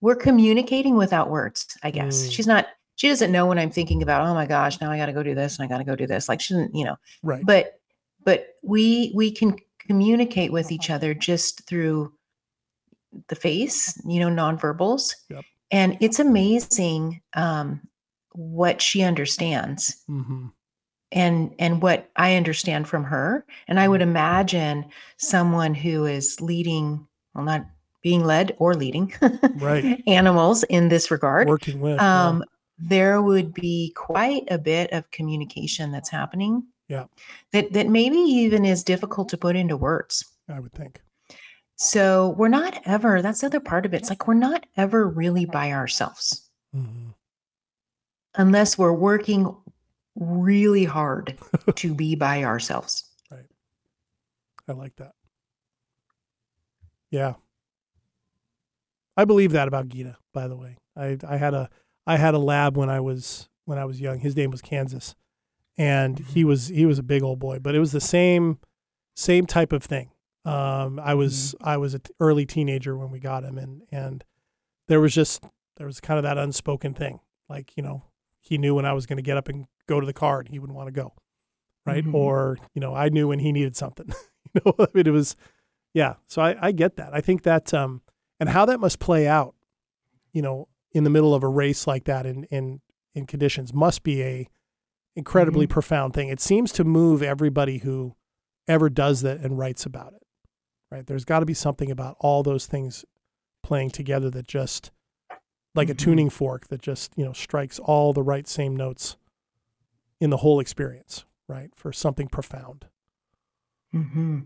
we're 0.00 0.16
communicating 0.16 0.96
without 0.96 1.30
words, 1.30 1.66
I 1.82 1.90
guess. 1.90 2.26
Mm. 2.26 2.32
She's 2.32 2.46
not 2.46 2.66
she 2.96 3.08
doesn't 3.08 3.30
know 3.30 3.44
when 3.46 3.58
I'm 3.58 3.70
thinking 3.70 4.02
about, 4.02 4.26
oh 4.26 4.32
my 4.34 4.46
gosh, 4.46 4.80
now 4.80 4.90
I 4.90 4.96
gotta 4.96 5.12
go 5.12 5.22
do 5.22 5.34
this 5.34 5.58
and 5.58 5.64
I 5.64 5.68
gotta 5.68 5.84
go 5.84 5.94
do 5.96 6.06
this. 6.06 6.28
Like 6.28 6.40
she 6.40 6.54
doesn't, 6.54 6.74
you 6.74 6.84
know, 6.84 6.96
Right. 7.22 7.44
but 7.44 7.75
but 8.26 8.48
we 8.62 9.10
we 9.14 9.30
can 9.30 9.56
communicate 9.78 10.52
with 10.52 10.70
each 10.70 10.90
other 10.90 11.14
just 11.14 11.66
through 11.66 12.12
the 13.28 13.36
face 13.36 13.98
you 14.04 14.20
know 14.20 14.28
nonverbals 14.28 15.14
Yep. 15.30 15.44
and 15.70 15.96
it's 16.00 16.18
amazing 16.20 17.22
um 17.34 17.80
what 18.32 18.82
she 18.82 19.02
understands 19.02 20.02
hmm 20.06 20.48
and 21.12 21.54
and 21.60 21.80
what 21.82 22.10
i 22.16 22.34
understand 22.34 22.88
from 22.88 23.04
her 23.04 23.46
and 23.68 23.78
i 23.78 23.86
would 23.88 24.02
imagine 24.02 24.84
someone 25.18 25.72
who 25.72 26.04
is 26.04 26.40
leading 26.40 27.06
well 27.34 27.44
not 27.44 27.64
being 28.02 28.24
led 28.24 28.54
or 28.58 28.74
leading 28.74 29.12
Right. 29.54 30.02
animals 30.06 30.62
in 30.64 30.88
this 30.88 31.10
regard 31.10 31.46
Working 31.48 31.80
with. 31.80 31.96
yeah. 31.96 32.28
um, 32.28 32.44
there 32.78 33.22
would 33.22 33.54
be 33.54 33.92
quite 33.96 34.44
a 34.50 34.58
bit 34.58 34.92
of 34.92 35.10
communication 35.10 35.90
that's 35.90 36.10
happening. 36.10 36.62
Yeah. 36.88 37.06
That 37.52 37.72
that 37.72 37.88
maybe 37.88 38.18
even 38.18 38.64
is 38.64 38.84
difficult 38.84 39.28
to 39.30 39.38
put 39.38 39.56
into 39.56 39.76
words. 39.76 40.24
I 40.48 40.60
would 40.60 40.72
think. 40.72 41.00
So 41.76 42.34
we're 42.38 42.48
not 42.48 42.80
ever. 42.86 43.20
That's 43.20 43.40
the 43.40 43.48
other 43.48 43.60
part 43.60 43.84
of 43.84 43.92
it. 43.92 43.98
It's 43.98 44.10
like 44.10 44.26
we're 44.26 44.34
not 44.34 44.64
ever 44.76 45.06
really 45.08 45.44
by 45.44 45.72
ourselves 45.72 46.48
hmm 46.72 47.10
unless 48.36 48.78
we're 48.78 48.92
working 48.92 49.54
really 50.14 50.84
hard 50.84 51.36
to 51.76 51.94
be 51.94 52.14
by 52.14 52.44
ourselves. 52.44 53.04
Right. 53.30 53.46
I 54.68 54.72
like 54.72 54.96
that. 54.96 55.12
Yeah. 57.10 57.34
I 59.16 59.24
believe 59.24 59.52
that 59.52 59.68
about 59.68 59.88
Gita, 59.88 60.16
by 60.32 60.48
the 60.48 60.56
way. 60.56 60.76
I, 60.96 61.18
I 61.26 61.36
had 61.36 61.54
a 61.54 61.70
I 62.06 62.16
had 62.16 62.34
a 62.34 62.38
lab 62.38 62.76
when 62.76 62.90
I 62.90 63.00
was 63.00 63.48
when 63.64 63.78
I 63.78 63.84
was 63.84 64.00
young. 64.00 64.20
His 64.20 64.36
name 64.36 64.50
was 64.50 64.62
Kansas. 64.62 65.14
And 65.78 66.18
he 66.18 66.44
was 66.44 66.68
he 66.68 66.86
was 66.86 66.98
a 66.98 67.02
big 67.02 67.22
old 67.22 67.38
boy, 67.38 67.58
but 67.58 67.74
it 67.74 67.78
was 67.80 67.92
the 67.92 68.00
same 68.00 68.58
same 69.14 69.46
type 69.46 69.72
of 69.72 69.82
thing. 69.82 70.10
Um, 70.44 70.98
I 71.00 71.14
was 71.14 71.54
I 71.60 71.76
was 71.76 71.94
an 71.94 72.02
early 72.20 72.46
teenager 72.46 72.96
when 72.96 73.10
we 73.10 73.18
got 73.18 73.44
him 73.44 73.58
and 73.58 73.82
and 73.90 74.24
there 74.88 75.00
was 75.00 75.14
just 75.14 75.44
there 75.76 75.86
was 75.86 76.00
kind 76.00 76.18
of 76.18 76.22
that 76.24 76.38
unspoken 76.38 76.94
thing. 76.94 77.20
Like, 77.48 77.76
you 77.76 77.82
know, 77.82 78.04
he 78.40 78.58
knew 78.58 78.74
when 78.74 78.86
I 78.86 78.92
was 78.92 79.06
going 79.06 79.18
to 79.18 79.22
get 79.22 79.36
up 79.36 79.48
and 79.48 79.66
go 79.86 80.00
to 80.00 80.06
the 80.06 80.12
car 80.12 80.40
and 80.40 80.48
he 80.48 80.58
would 80.58 80.70
want 80.72 80.88
to 80.88 80.92
go. 80.92 81.12
Right? 81.84 82.04
Mhm. 82.04 82.14
Or, 82.14 82.58
you 82.74 82.80
know, 82.80 82.94
I 82.94 83.08
knew 83.08 83.28
when 83.28 83.38
he 83.38 83.52
needed 83.52 83.76
something. 83.76 84.08
you 84.54 84.60
know, 84.64 84.74
I 84.78 84.86
mean, 84.94 85.06
it 85.06 85.10
was, 85.12 85.36
yeah. 85.94 86.14
So 86.26 86.42
I, 86.42 86.56
I 86.60 86.72
get 86.72 86.96
that. 86.96 87.10
I 87.12 87.20
think 87.20 87.42
that, 87.42 87.72
um, 87.74 88.02
and 88.40 88.48
how 88.48 88.64
that 88.66 88.80
must 88.80 88.98
play 88.98 89.28
out, 89.28 89.54
you 90.32 90.42
know, 90.42 90.68
in 90.92 91.04
the 91.04 91.10
middle 91.10 91.34
of 91.34 91.42
a 91.42 91.48
race 91.48 91.86
like 91.86 92.04
that 92.04 92.26
in, 92.26 92.44
in, 92.44 92.80
in 93.14 93.26
conditions 93.26 93.72
must 93.72 94.02
be 94.02 94.22
a 94.22 94.48
incredibly 95.16 95.66
profound 95.66 96.14
thing. 96.14 96.28
It 96.28 96.40
seems 96.40 96.70
to 96.72 96.84
move 96.84 97.22
everybody 97.22 97.78
who 97.78 98.14
ever 98.68 98.88
does 98.90 99.22
that 99.22 99.40
and 99.40 99.58
writes 99.58 99.86
about 99.86 100.12
it, 100.12 100.22
right? 100.90 101.06
There's 101.06 101.24
got 101.24 101.40
to 101.40 101.46
be 101.46 101.54
something 101.54 101.90
about 101.90 102.16
all 102.20 102.42
those 102.42 102.66
things 102.66 103.04
playing 103.62 103.90
together 103.90 104.30
that 104.30 104.46
just, 104.46 104.90
like 105.74 105.88
a 105.90 105.94
Mhm. 105.94 105.98
tuning 105.98 106.30
fork 106.30 106.68
that 106.68 106.80
just, 106.82 107.12
you 107.16 107.24
know, 107.24 107.32
strikes 107.32 107.78
all 107.78 108.12
the 108.12 108.22
right 108.22 108.46
same 108.46 108.76
notes 108.76 109.16
in 110.20 110.30
the 110.30 110.38
whole 110.38 110.60
experience, 110.60 111.24
right? 111.48 111.70
For 111.74 111.92
something 111.92 112.28
profound. 112.28 112.86
hmm 113.92 114.40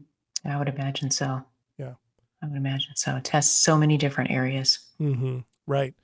I 0.45 0.57
would 0.57 0.69
imagine 0.69 1.11
so. 1.11 1.45
Yeah. 1.77 1.95
I 2.43 2.47
would 2.47 2.57
imagine 2.57 2.93
so. 2.97 3.17
It 3.17 3.25
tests 3.25 3.63
so 3.63 3.77
many 3.77 3.97
different 3.99 4.31
areas. 4.31 4.79
hmm 4.99 5.41
Right. 5.67 5.95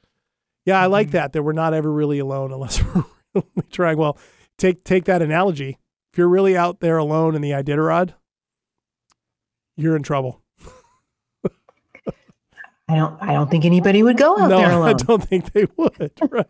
Yeah, 0.64 0.81
I 0.81 0.87
like 0.87 1.09
Mhm. 1.09 1.12
that. 1.12 1.33
That 1.33 1.42
we're 1.42 1.52
not 1.52 1.72
ever 1.74 1.90
really 1.90 2.18
alone 2.18 2.52
unless 2.52 2.83
we're 2.94 3.05
really 3.35 3.46
trying. 3.70 3.98
Well, 3.98 4.18
take 4.59 4.85
take 4.85 5.05
that 5.05 5.23
analogy. 5.23 5.79
If 6.12 6.19
you're 6.19 6.29
really 6.29 6.57
out 6.57 6.81
there 6.81 6.97
alone 6.99 7.35
in 7.35 7.42
the 7.42 7.51
Iditarod, 7.51 8.14
you're 9.77 9.97
in 9.97 10.03
trouble. 10.03 10.42
I 12.88 12.95
don't. 12.95 13.21
I 13.21 13.33
don't 13.33 13.51
think 13.51 13.64
anybody 13.64 14.03
would 14.05 14.16
go 14.16 14.38
out 14.38 14.49
no, 14.49 14.59
there 14.59 14.71
alone. 14.73 14.88
I 14.88 14.92
don't 14.92 15.23
think 15.25 15.53
they 15.53 15.66
would. 15.77 16.12
Right. 16.31 16.47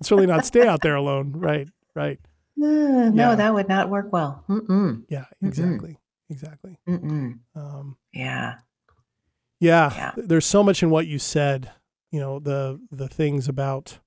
it's 0.00 0.10
really 0.10 0.26
not 0.26 0.44
stay 0.44 0.66
out 0.66 0.80
there 0.82 0.96
alone. 0.96 1.32
Right. 1.36 1.68
Right. 1.94 2.18
Uh, 2.56 3.10
no, 3.10 3.30
Yeah. 3.30 3.34
that 3.34 3.52
would 3.52 3.68
not 3.68 3.90
work 3.90 4.12
well. 4.12 4.44
Mm-mm. 4.48 5.02
Yeah. 5.08 5.24
Mm-mm. 5.42 5.48
Exactly. 5.48 5.98
Exactly. 6.30 6.78
Mm-mm. 6.88 7.40
Um, 7.56 7.96
Yeah. 8.12 8.58
Yeah, 9.58 9.92
Yeah. 9.92 10.12
there's 10.16 10.46
so 10.46 10.62
much 10.62 10.80
in 10.80 10.88
what 10.88 11.08
you 11.08 11.18
said. 11.18 11.72
You 12.12 12.20
know 12.20 12.38
the 12.38 12.80
the 12.92 13.08
things 13.08 13.48
about 13.48 13.98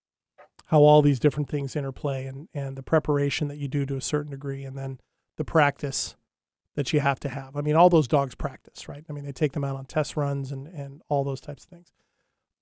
how 0.67 0.81
all 0.81 1.01
these 1.01 1.19
different 1.19 1.49
things 1.49 1.75
interplay 1.75 2.25
and 2.25 2.47
and 2.53 2.75
the 2.75 2.83
preparation 2.83 3.47
that 3.47 3.57
you 3.57 3.67
do 3.67 3.85
to 3.85 3.95
a 3.95 4.01
certain 4.01 4.31
degree, 4.31 4.63
and 4.63 4.77
then 4.77 4.99
the 5.37 5.45
practice 5.45 6.15
that 6.75 6.93
you 6.93 6.99
have 6.99 7.19
to 7.19 7.29
have. 7.29 7.55
I 7.55 7.61
mean, 7.61 7.75
all 7.75 7.89
those 7.89 8.07
dogs 8.07 8.35
practice, 8.35 8.87
right? 8.87 9.03
I 9.09 9.13
mean, 9.13 9.25
they 9.25 9.31
take 9.31 9.53
them 9.53 9.63
out 9.63 9.75
on 9.75 9.85
test 9.85 10.15
runs 10.15 10.51
and 10.51 10.67
and 10.67 11.01
all 11.09 11.23
those 11.23 11.41
types 11.41 11.63
of 11.63 11.69
things. 11.69 11.91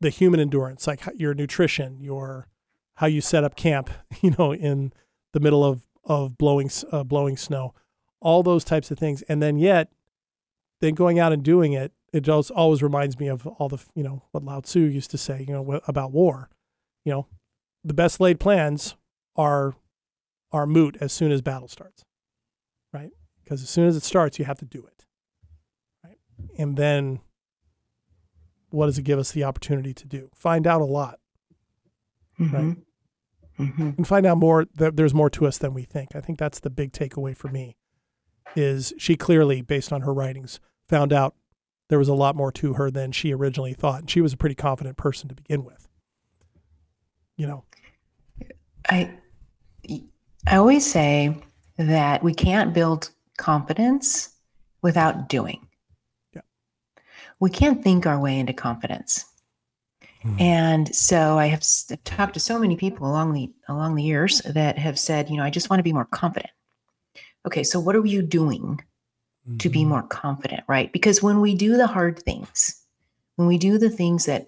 The 0.02 0.10
human 0.10 0.40
endurance, 0.40 0.88
like 0.88 1.02
your 1.16 1.34
nutrition, 1.34 2.00
your 2.00 2.48
how 2.96 3.08
you 3.08 3.22
set 3.22 3.44
up 3.44 3.56
camp, 3.56 3.90
you 4.22 4.36
know, 4.38 4.54
in 4.54 4.94
the 5.34 5.40
middle 5.40 5.64
of 5.64 5.86
of 6.04 6.38
blowing 6.38 6.70
uh, 6.92 7.04
blowing 7.04 7.38
snow, 7.38 7.74
all 8.20 8.44
those 8.44 8.64
types 8.64 8.92
of 8.92 9.00
things, 9.00 9.22
and 9.24 9.42
then 9.42 9.58
yet, 9.58 9.92
then 10.82 10.94
going 10.94 11.20
out 11.20 11.34
and 11.34 11.44
doing 11.44 11.74
it 11.74 11.92
it 12.16 12.24
just 12.24 12.50
always 12.52 12.82
reminds 12.82 13.20
me 13.20 13.28
of 13.28 13.46
all 13.46 13.68
the 13.68 13.78
you 13.94 14.02
know 14.02 14.24
what 14.32 14.42
Lao 14.42 14.62
Tzu 14.62 14.80
used 14.80 15.12
to 15.12 15.18
say 15.18 15.44
you 15.46 15.54
know 15.54 15.82
about 15.86 16.14
war. 16.14 16.50
You 17.04 17.12
know, 17.12 17.28
the 17.86 17.94
best 17.94 18.20
laid 18.20 18.40
plans 18.40 18.96
are 19.36 19.76
are 20.52 20.66
moot 20.66 20.98
as 21.02 21.12
soon 21.14 21.32
as 21.32 21.42
battle 21.42 21.68
starts, 21.68 22.04
right? 22.94 23.12
Because 23.44 23.62
as 23.62 23.70
soon 23.70 23.88
as 23.88 23.96
it 23.96 24.04
starts, 24.04 24.40
you 24.40 24.46
have 24.46 24.58
to 24.60 24.66
do 24.66 24.86
it, 24.86 25.06
right? 26.04 26.18
And 26.58 26.78
then, 26.78 27.20
what 28.70 28.86
does 28.88 28.98
it 28.98 29.04
give 29.04 29.20
us 29.20 29.32
the 29.32 29.44
opportunity 29.44 29.94
to 29.94 30.08
do? 30.08 30.30
Find 30.34 30.66
out 30.66 30.82
a 30.82 30.86
lot 30.86 31.20
Mhm. 32.40 32.84
Mhm. 33.60 33.98
and 33.98 34.08
find 34.08 34.26
out 34.26 34.38
more 34.38 34.66
that 34.76 34.96
there's 34.98 35.14
more 35.14 35.30
to 35.30 35.46
us 35.46 35.58
than 35.58 35.74
we 35.74 35.84
think. 35.84 36.16
I 36.16 36.22
think 36.22 36.40
that's 36.40 36.60
the 36.60 36.70
big 36.70 36.92
takeaway 36.92 37.36
for 37.38 37.50
me. 37.50 37.78
Is 38.56 38.94
she 38.98 39.16
clearly, 39.16 39.62
based 39.62 39.92
on 39.94 40.02
her 40.02 40.14
writings, 40.14 40.60
found 40.88 41.12
out 41.14 41.36
there 41.90 42.00
was 42.00 42.08
a 42.10 42.14
lot 42.16 42.36
more 42.36 42.52
to 42.54 42.74
her 42.74 42.90
than 42.90 43.12
she 43.12 43.34
originally 43.34 43.74
thought, 43.74 44.00
and 44.02 44.10
she 44.10 44.22
was 44.22 44.34
a 44.34 44.38
pretty 44.38 44.56
confident 44.56 44.98
person 44.98 45.28
to 45.30 45.36
begin 45.36 45.64
with. 45.64 45.88
You 47.38 47.48
know, 47.48 47.66
I 48.90 49.20
I 50.48 50.58
always 50.58 50.90
say 50.90 51.36
that 51.78 52.24
we 52.24 52.34
can't 52.34 52.74
build 52.74 53.10
confidence 53.38 54.30
without 54.82 55.30
doing. 55.30 55.68
Yeah. 56.34 56.42
We 57.40 57.50
can't 57.50 57.84
think 57.84 58.06
our 58.06 58.20
way 58.20 58.40
into 58.40 58.54
confidence. 58.54 59.26
Mm. 60.24 60.42
And 60.42 60.96
so 60.96 61.38
I 61.38 61.48
have 61.48 61.64
talked 62.04 62.36
to 62.36 62.40
so 62.40 62.60
many 62.60 62.76
people 62.76 63.08
along 63.08 63.34
the 63.34 63.52
along 63.68 63.96
the 63.96 64.04
years 64.04 64.40
that 64.42 64.78
have 64.78 64.98
said, 64.98 65.30
you 65.30 65.38
know, 65.38 65.44
I 65.44 65.50
just 65.50 65.70
want 65.70 65.80
to 65.80 65.84
be 65.84 65.94
more 65.94 66.06
confident. 66.06 66.52
Okay, 67.46 67.64
so 67.64 67.80
what 67.80 67.96
are 67.96 68.06
you 68.06 68.22
doing 68.22 68.82
mm-hmm. 69.48 69.58
to 69.58 69.70
be 69.70 69.82
mm-hmm. 69.82 69.90
more 69.90 70.04
confident, 70.04 70.64
right? 70.68 70.92
Because 70.92 71.22
when 71.22 71.42
we 71.42 71.54
do 71.54 71.78
the 71.78 71.88
hard 71.88 72.20
things, 72.20 72.84
when 73.36 73.48
we 73.48 73.58
do 73.58 73.78
the 73.78 73.90
things 73.90 74.26
that 74.26 74.48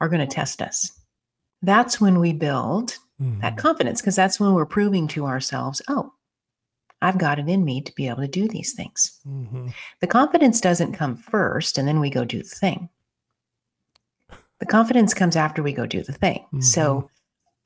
are 0.00 0.08
going 0.08 0.26
to 0.26 0.34
test 0.34 0.60
us, 0.62 0.90
that's 1.62 2.00
when 2.00 2.18
we 2.18 2.32
build 2.32 2.96
mm-hmm. 3.20 3.40
that 3.40 3.56
confidence 3.56 4.00
because 4.00 4.16
that's 4.16 4.40
when 4.40 4.54
we're 4.54 4.66
proving 4.66 5.08
to 5.08 5.26
ourselves, 5.26 5.82
oh, 5.88 6.12
I've 7.02 7.18
got 7.18 7.38
it 7.38 7.48
in 7.48 7.64
me 7.64 7.80
to 7.82 7.94
be 7.94 8.08
able 8.08 8.22
to 8.22 8.28
do 8.28 8.48
these 8.48 8.72
things. 8.72 9.20
Mm-hmm. 9.26 9.68
The 10.00 10.06
confidence 10.06 10.60
doesn't 10.60 10.94
come 10.94 11.16
first 11.16 11.78
and 11.78 11.86
then 11.86 12.00
we 12.00 12.10
go 12.10 12.24
do 12.24 12.42
the 12.42 12.48
thing. 12.48 12.88
The 14.58 14.66
confidence 14.66 15.12
comes 15.12 15.36
after 15.36 15.62
we 15.62 15.72
go 15.72 15.86
do 15.86 16.02
the 16.02 16.12
thing. 16.12 16.38
Mm-hmm. 16.46 16.60
So, 16.60 17.10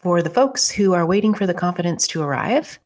for 0.00 0.22
the 0.22 0.30
folks 0.30 0.70
who 0.70 0.94
are 0.94 1.06
waiting 1.06 1.34
for 1.34 1.46
the 1.46 1.54
confidence 1.54 2.06
to 2.08 2.22
arrive, 2.22 2.78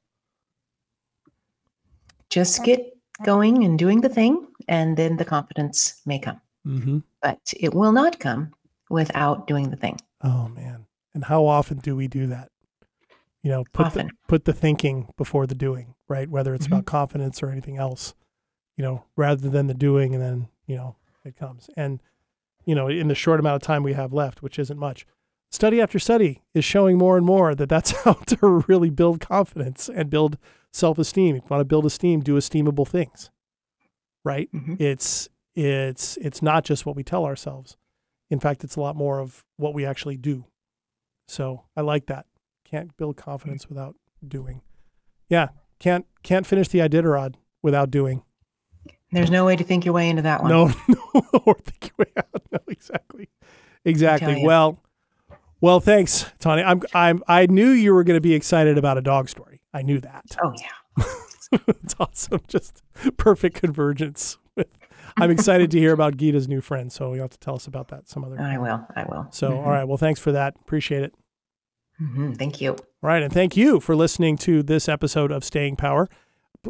just 2.29 2.65
get 2.65 2.93
going 3.23 3.65
and 3.65 3.79
doing 3.79 4.01
the 4.01 4.09
thing, 4.09 4.47
and 4.67 4.97
then 4.97 5.17
the 5.17 5.25
confidence 5.25 6.03
may 6.05 6.19
come. 6.19 6.41
Mm-hmm. 6.67 6.99
But 7.23 7.55
it 7.59 7.73
will 7.73 7.93
not 7.93 8.19
come 8.19 8.53
without 8.91 9.47
doing 9.47 9.71
the 9.71 9.77
thing. 9.77 9.99
Oh, 10.23 10.49
man. 10.49 10.87
And 11.15 11.25
how 11.25 11.47
often 11.47 11.79
do 11.79 11.95
we 11.95 12.09
do 12.09 12.27
that? 12.27 12.51
You 13.45 13.51
know, 13.51 13.65
put 13.73 13.87
often. 13.87 14.07
the, 14.09 14.13
put 14.27 14.45
the 14.47 14.53
thinking 14.53 15.13
before 15.17 15.47
the 15.47 15.55
doing, 15.55 15.95
right? 16.09 16.29
Whether 16.29 16.55
it's 16.55 16.65
mm-hmm. 16.65 16.75
about 16.75 16.87
confidence 16.87 17.43
or 17.43 17.51
anything 17.51 17.77
else, 17.77 18.15
you 18.77 18.83
know, 18.83 19.05
rather 19.17 19.49
than 19.49 19.67
the 19.69 19.75
doing 19.75 20.15
and 20.15 20.23
then, 20.23 20.49
you 20.67 20.75
know, 20.75 20.97
it 21.25 21.37
comes. 21.37 21.69
And 21.77 22.01
you 22.65 22.75
know, 22.75 22.89
in 22.89 23.09
the 23.09 23.15
short 23.15 23.41
amount 23.41 23.57
of 23.57 23.63
time 23.63 23.83
we 23.83 23.93
have 23.93 24.13
left, 24.13 24.43
which 24.43 24.59
isn't 24.59 24.79
much. 24.79 25.07
Study 25.51 25.81
after 25.81 25.99
study 25.99 26.43
is 26.55 26.65
showing 26.65 26.99
more 26.99 27.17
and 27.17 27.25
more 27.27 27.55
that 27.55 27.69
that's 27.69 27.91
how 28.05 28.15
to 28.15 28.65
really 28.67 28.91
build 28.91 29.21
confidence 29.21 29.89
and 29.89 30.11
build 30.11 30.39
self-esteem. 30.73 31.37
If 31.37 31.45
you 31.45 31.49
want 31.51 31.61
to 31.61 31.65
build 31.67 31.87
esteem, 31.87 32.21
do 32.21 32.37
esteemable 32.37 32.89
things. 32.89 33.31
Right? 34.25 34.49
Mm-hmm. 34.53 34.77
It's 34.79 35.29
it's 35.55 36.17
it's 36.17 36.43
not 36.43 36.65
just 36.65 36.87
what 36.87 36.97
we 36.97 37.05
tell 37.05 37.25
ourselves. 37.25 37.77
In 38.31 38.41
fact, 38.41 38.65
it's 38.65 38.77
a 38.77 38.81
lot 38.81 38.97
more 38.97 39.21
of 39.21 39.45
what 39.57 39.75
we 39.75 39.85
actually 39.85 40.17
do. 40.17 40.47
So 41.29 41.65
I 41.77 41.83
like 41.83 42.07
that. 42.07 42.27
Can't 42.75 42.97
build 42.97 43.17
confidence 43.17 43.69
without 43.69 43.95
doing. 44.27 44.61
Yeah, 45.29 45.51
can't 45.79 46.07
can't 46.25 46.45
finish 46.45 46.67
the 46.67 46.81
Iditarod 46.81 47.37
without 47.63 47.89
doing. 47.89 48.25
There's 49.13 49.31
no 49.31 49.45
way 49.45 49.55
to 49.55 49.63
think 49.63 49.85
your 49.85 49.95
way 49.95 50.11
into 50.11 50.23
that 50.23 50.43
one. 50.43 50.51
No, 50.51 50.73
no, 50.89 51.23
or 51.47 51.55
think 51.55 51.93
your 51.97 52.05
way 52.05 52.13
out. 52.17 52.43
No, 52.51 52.59
exactly, 52.67 53.29
exactly. 53.85 54.45
Well, 54.45 54.83
well, 55.61 55.79
thanks, 55.79 56.27
Tawny. 56.41 56.65
I'm, 56.65 56.83
I'm, 56.93 57.23
I 57.29 57.47
knew 57.47 57.69
you 57.69 57.95
were 57.95 58.03
going 58.03 58.17
to 58.17 58.21
be 58.21 58.35
excited 58.35 58.77
about 58.77 58.99
a 58.99 59.03
dog 59.03 59.29
story. 59.29 59.61
I 59.73 59.83
knew 59.83 60.01
that. 60.01 60.37
Oh 60.43 60.53
yeah, 60.61 61.05
it's 61.69 61.95
awesome. 62.01 62.41
Just 62.49 62.83
perfect 63.17 63.55
convergence. 63.55 64.39
I'm 65.17 65.31
excited 65.31 65.71
to 65.71 65.79
hear 65.79 65.93
about 65.93 66.17
Gita's 66.17 66.49
new 66.49 66.61
friend. 66.61 66.93
So 66.93 67.15
you'll 67.15 67.23
have 67.23 67.31
to 67.31 67.39
tell 67.39 67.55
us 67.55 67.69
about 67.69 67.87
that 67.89 68.09
some 68.09 68.25
other. 68.25 68.37
Time. 68.37 68.47
I 68.53 68.59
will. 68.59 68.85
I 68.97 69.05
will. 69.05 69.29
So 69.31 69.51
mm-hmm. 69.51 69.59
all 69.59 69.71
right. 69.71 69.85
Well, 69.85 69.97
thanks 69.97 70.19
for 70.19 70.33
that. 70.33 70.57
Appreciate 70.61 71.05
it. 71.05 71.15
Mm-hmm. 72.05 72.33
Thank 72.35 72.61
you. 72.61 72.77
Right, 73.03 73.23
and 73.23 73.33
thank 73.33 73.57
you 73.57 73.81
for 73.81 73.97
listening 73.97 74.37
to 74.39 74.63
this 74.63 74.89
episode 74.89 75.33
of 75.33 75.45
Staying 75.45 75.77
Power 75.77 76.09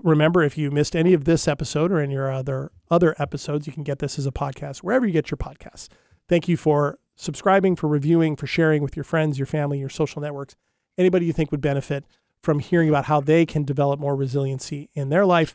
remember, 0.03 0.43
if 0.43 0.59
you 0.59 0.71
missed 0.71 0.97
any 0.97 1.13
of 1.13 1.25
this 1.25 1.47
episode 1.47 1.93
or 1.93 2.01
any 2.01 2.17
of 2.17 2.25
other 2.25 2.73
other 2.91 3.15
episodes, 3.19 3.67
you 3.67 3.73
can 3.73 3.83
get 3.83 3.99
this 3.99 4.19
as 4.19 4.27
a 4.27 4.33
podcast 4.33 4.79
wherever 4.79 5.07
you 5.07 5.13
get 5.13 5.31
your 5.31 5.39
podcasts. 5.39 5.89
Thank 6.29 6.49
you 6.49 6.57
for 6.57 6.99
subscribing, 7.17 7.77
for 7.77 7.89
reviewing, 7.89 8.37
for 8.37 8.47
sharing 8.47 8.83
with 8.83 8.97
your 8.97 9.05
friends, 9.05 9.39
your 9.39 9.47
family, 9.47 9.79
your 9.79 9.89
social 9.89 10.21
networks, 10.21 10.57
anybody 10.99 11.27
you 11.27 11.33
think 11.33 11.51
would 11.51 11.61
benefit 11.61 12.05
from 12.43 12.59
hearing 12.59 12.89
about 12.89 13.07
how 13.07 13.21
they 13.21 13.47
can 13.47 13.65
develop 13.65 14.01
more 14.01 14.17
resiliency 14.17 14.91
in 14.95 15.09
their 15.09 15.25
life 15.25 15.55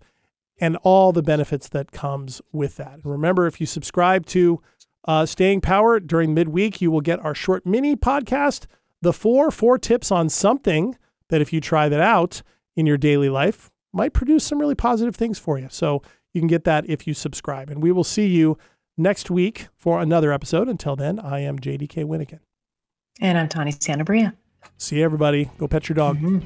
and 0.59 0.77
all 0.77 1.11
the 1.11 1.21
benefits 1.21 1.69
that 1.69 1.91
comes 1.91 2.41
with 2.51 2.77
that. 2.77 2.99
Remember, 3.03 3.47
if 3.47 3.61
you 3.61 3.67
subscribe 3.67 4.25
to 4.27 4.61
uh, 5.05 5.25
Staying 5.25 5.61
Power 5.61 5.99
during 5.99 6.33
midweek, 6.33 6.81
you 6.81 6.91
will 6.91 7.01
get 7.01 7.23
our 7.23 7.35
short 7.35 7.65
mini 7.65 7.95
podcast, 7.95 8.65
the 9.01 9.13
four 9.13 9.51
four 9.51 9.77
tips 9.77 10.11
on 10.11 10.29
something 10.29 10.97
that 11.29 11.41
if 11.41 11.53
you 11.53 11.61
try 11.61 11.89
that 11.89 12.01
out 12.01 12.41
in 12.75 12.85
your 12.85 12.97
daily 12.97 13.29
life 13.29 13.69
might 13.93 14.13
produce 14.13 14.43
some 14.43 14.59
really 14.59 14.75
positive 14.75 15.15
things 15.15 15.39
for 15.39 15.57
you. 15.57 15.67
So 15.69 16.01
you 16.33 16.41
can 16.41 16.47
get 16.47 16.63
that 16.65 16.87
if 16.89 17.07
you 17.07 17.13
subscribe. 17.13 17.69
And 17.69 17.81
we 17.81 17.91
will 17.91 18.03
see 18.03 18.27
you 18.27 18.57
next 18.97 19.31
week 19.31 19.67
for 19.75 20.01
another 20.01 20.31
episode. 20.31 20.67
Until 20.67 20.95
then, 20.95 21.19
I 21.19 21.39
am 21.39 21.57
JDK 21.59 22.05
Winnigan. 22.05 22.39
And 23.19 23.37
I'm 23.37 23.49
Tawny 23.49 23.71
Santabria. 23.71 24.33
See 24.77 24.97
you, 24.97 25.05
everybody. 25.05 25.49
Go 25.57 25.67
pet 25.67 25.89
your 25.89 25.95
dog. 25.95 26.17
Mm-hmm. 26.19 26.39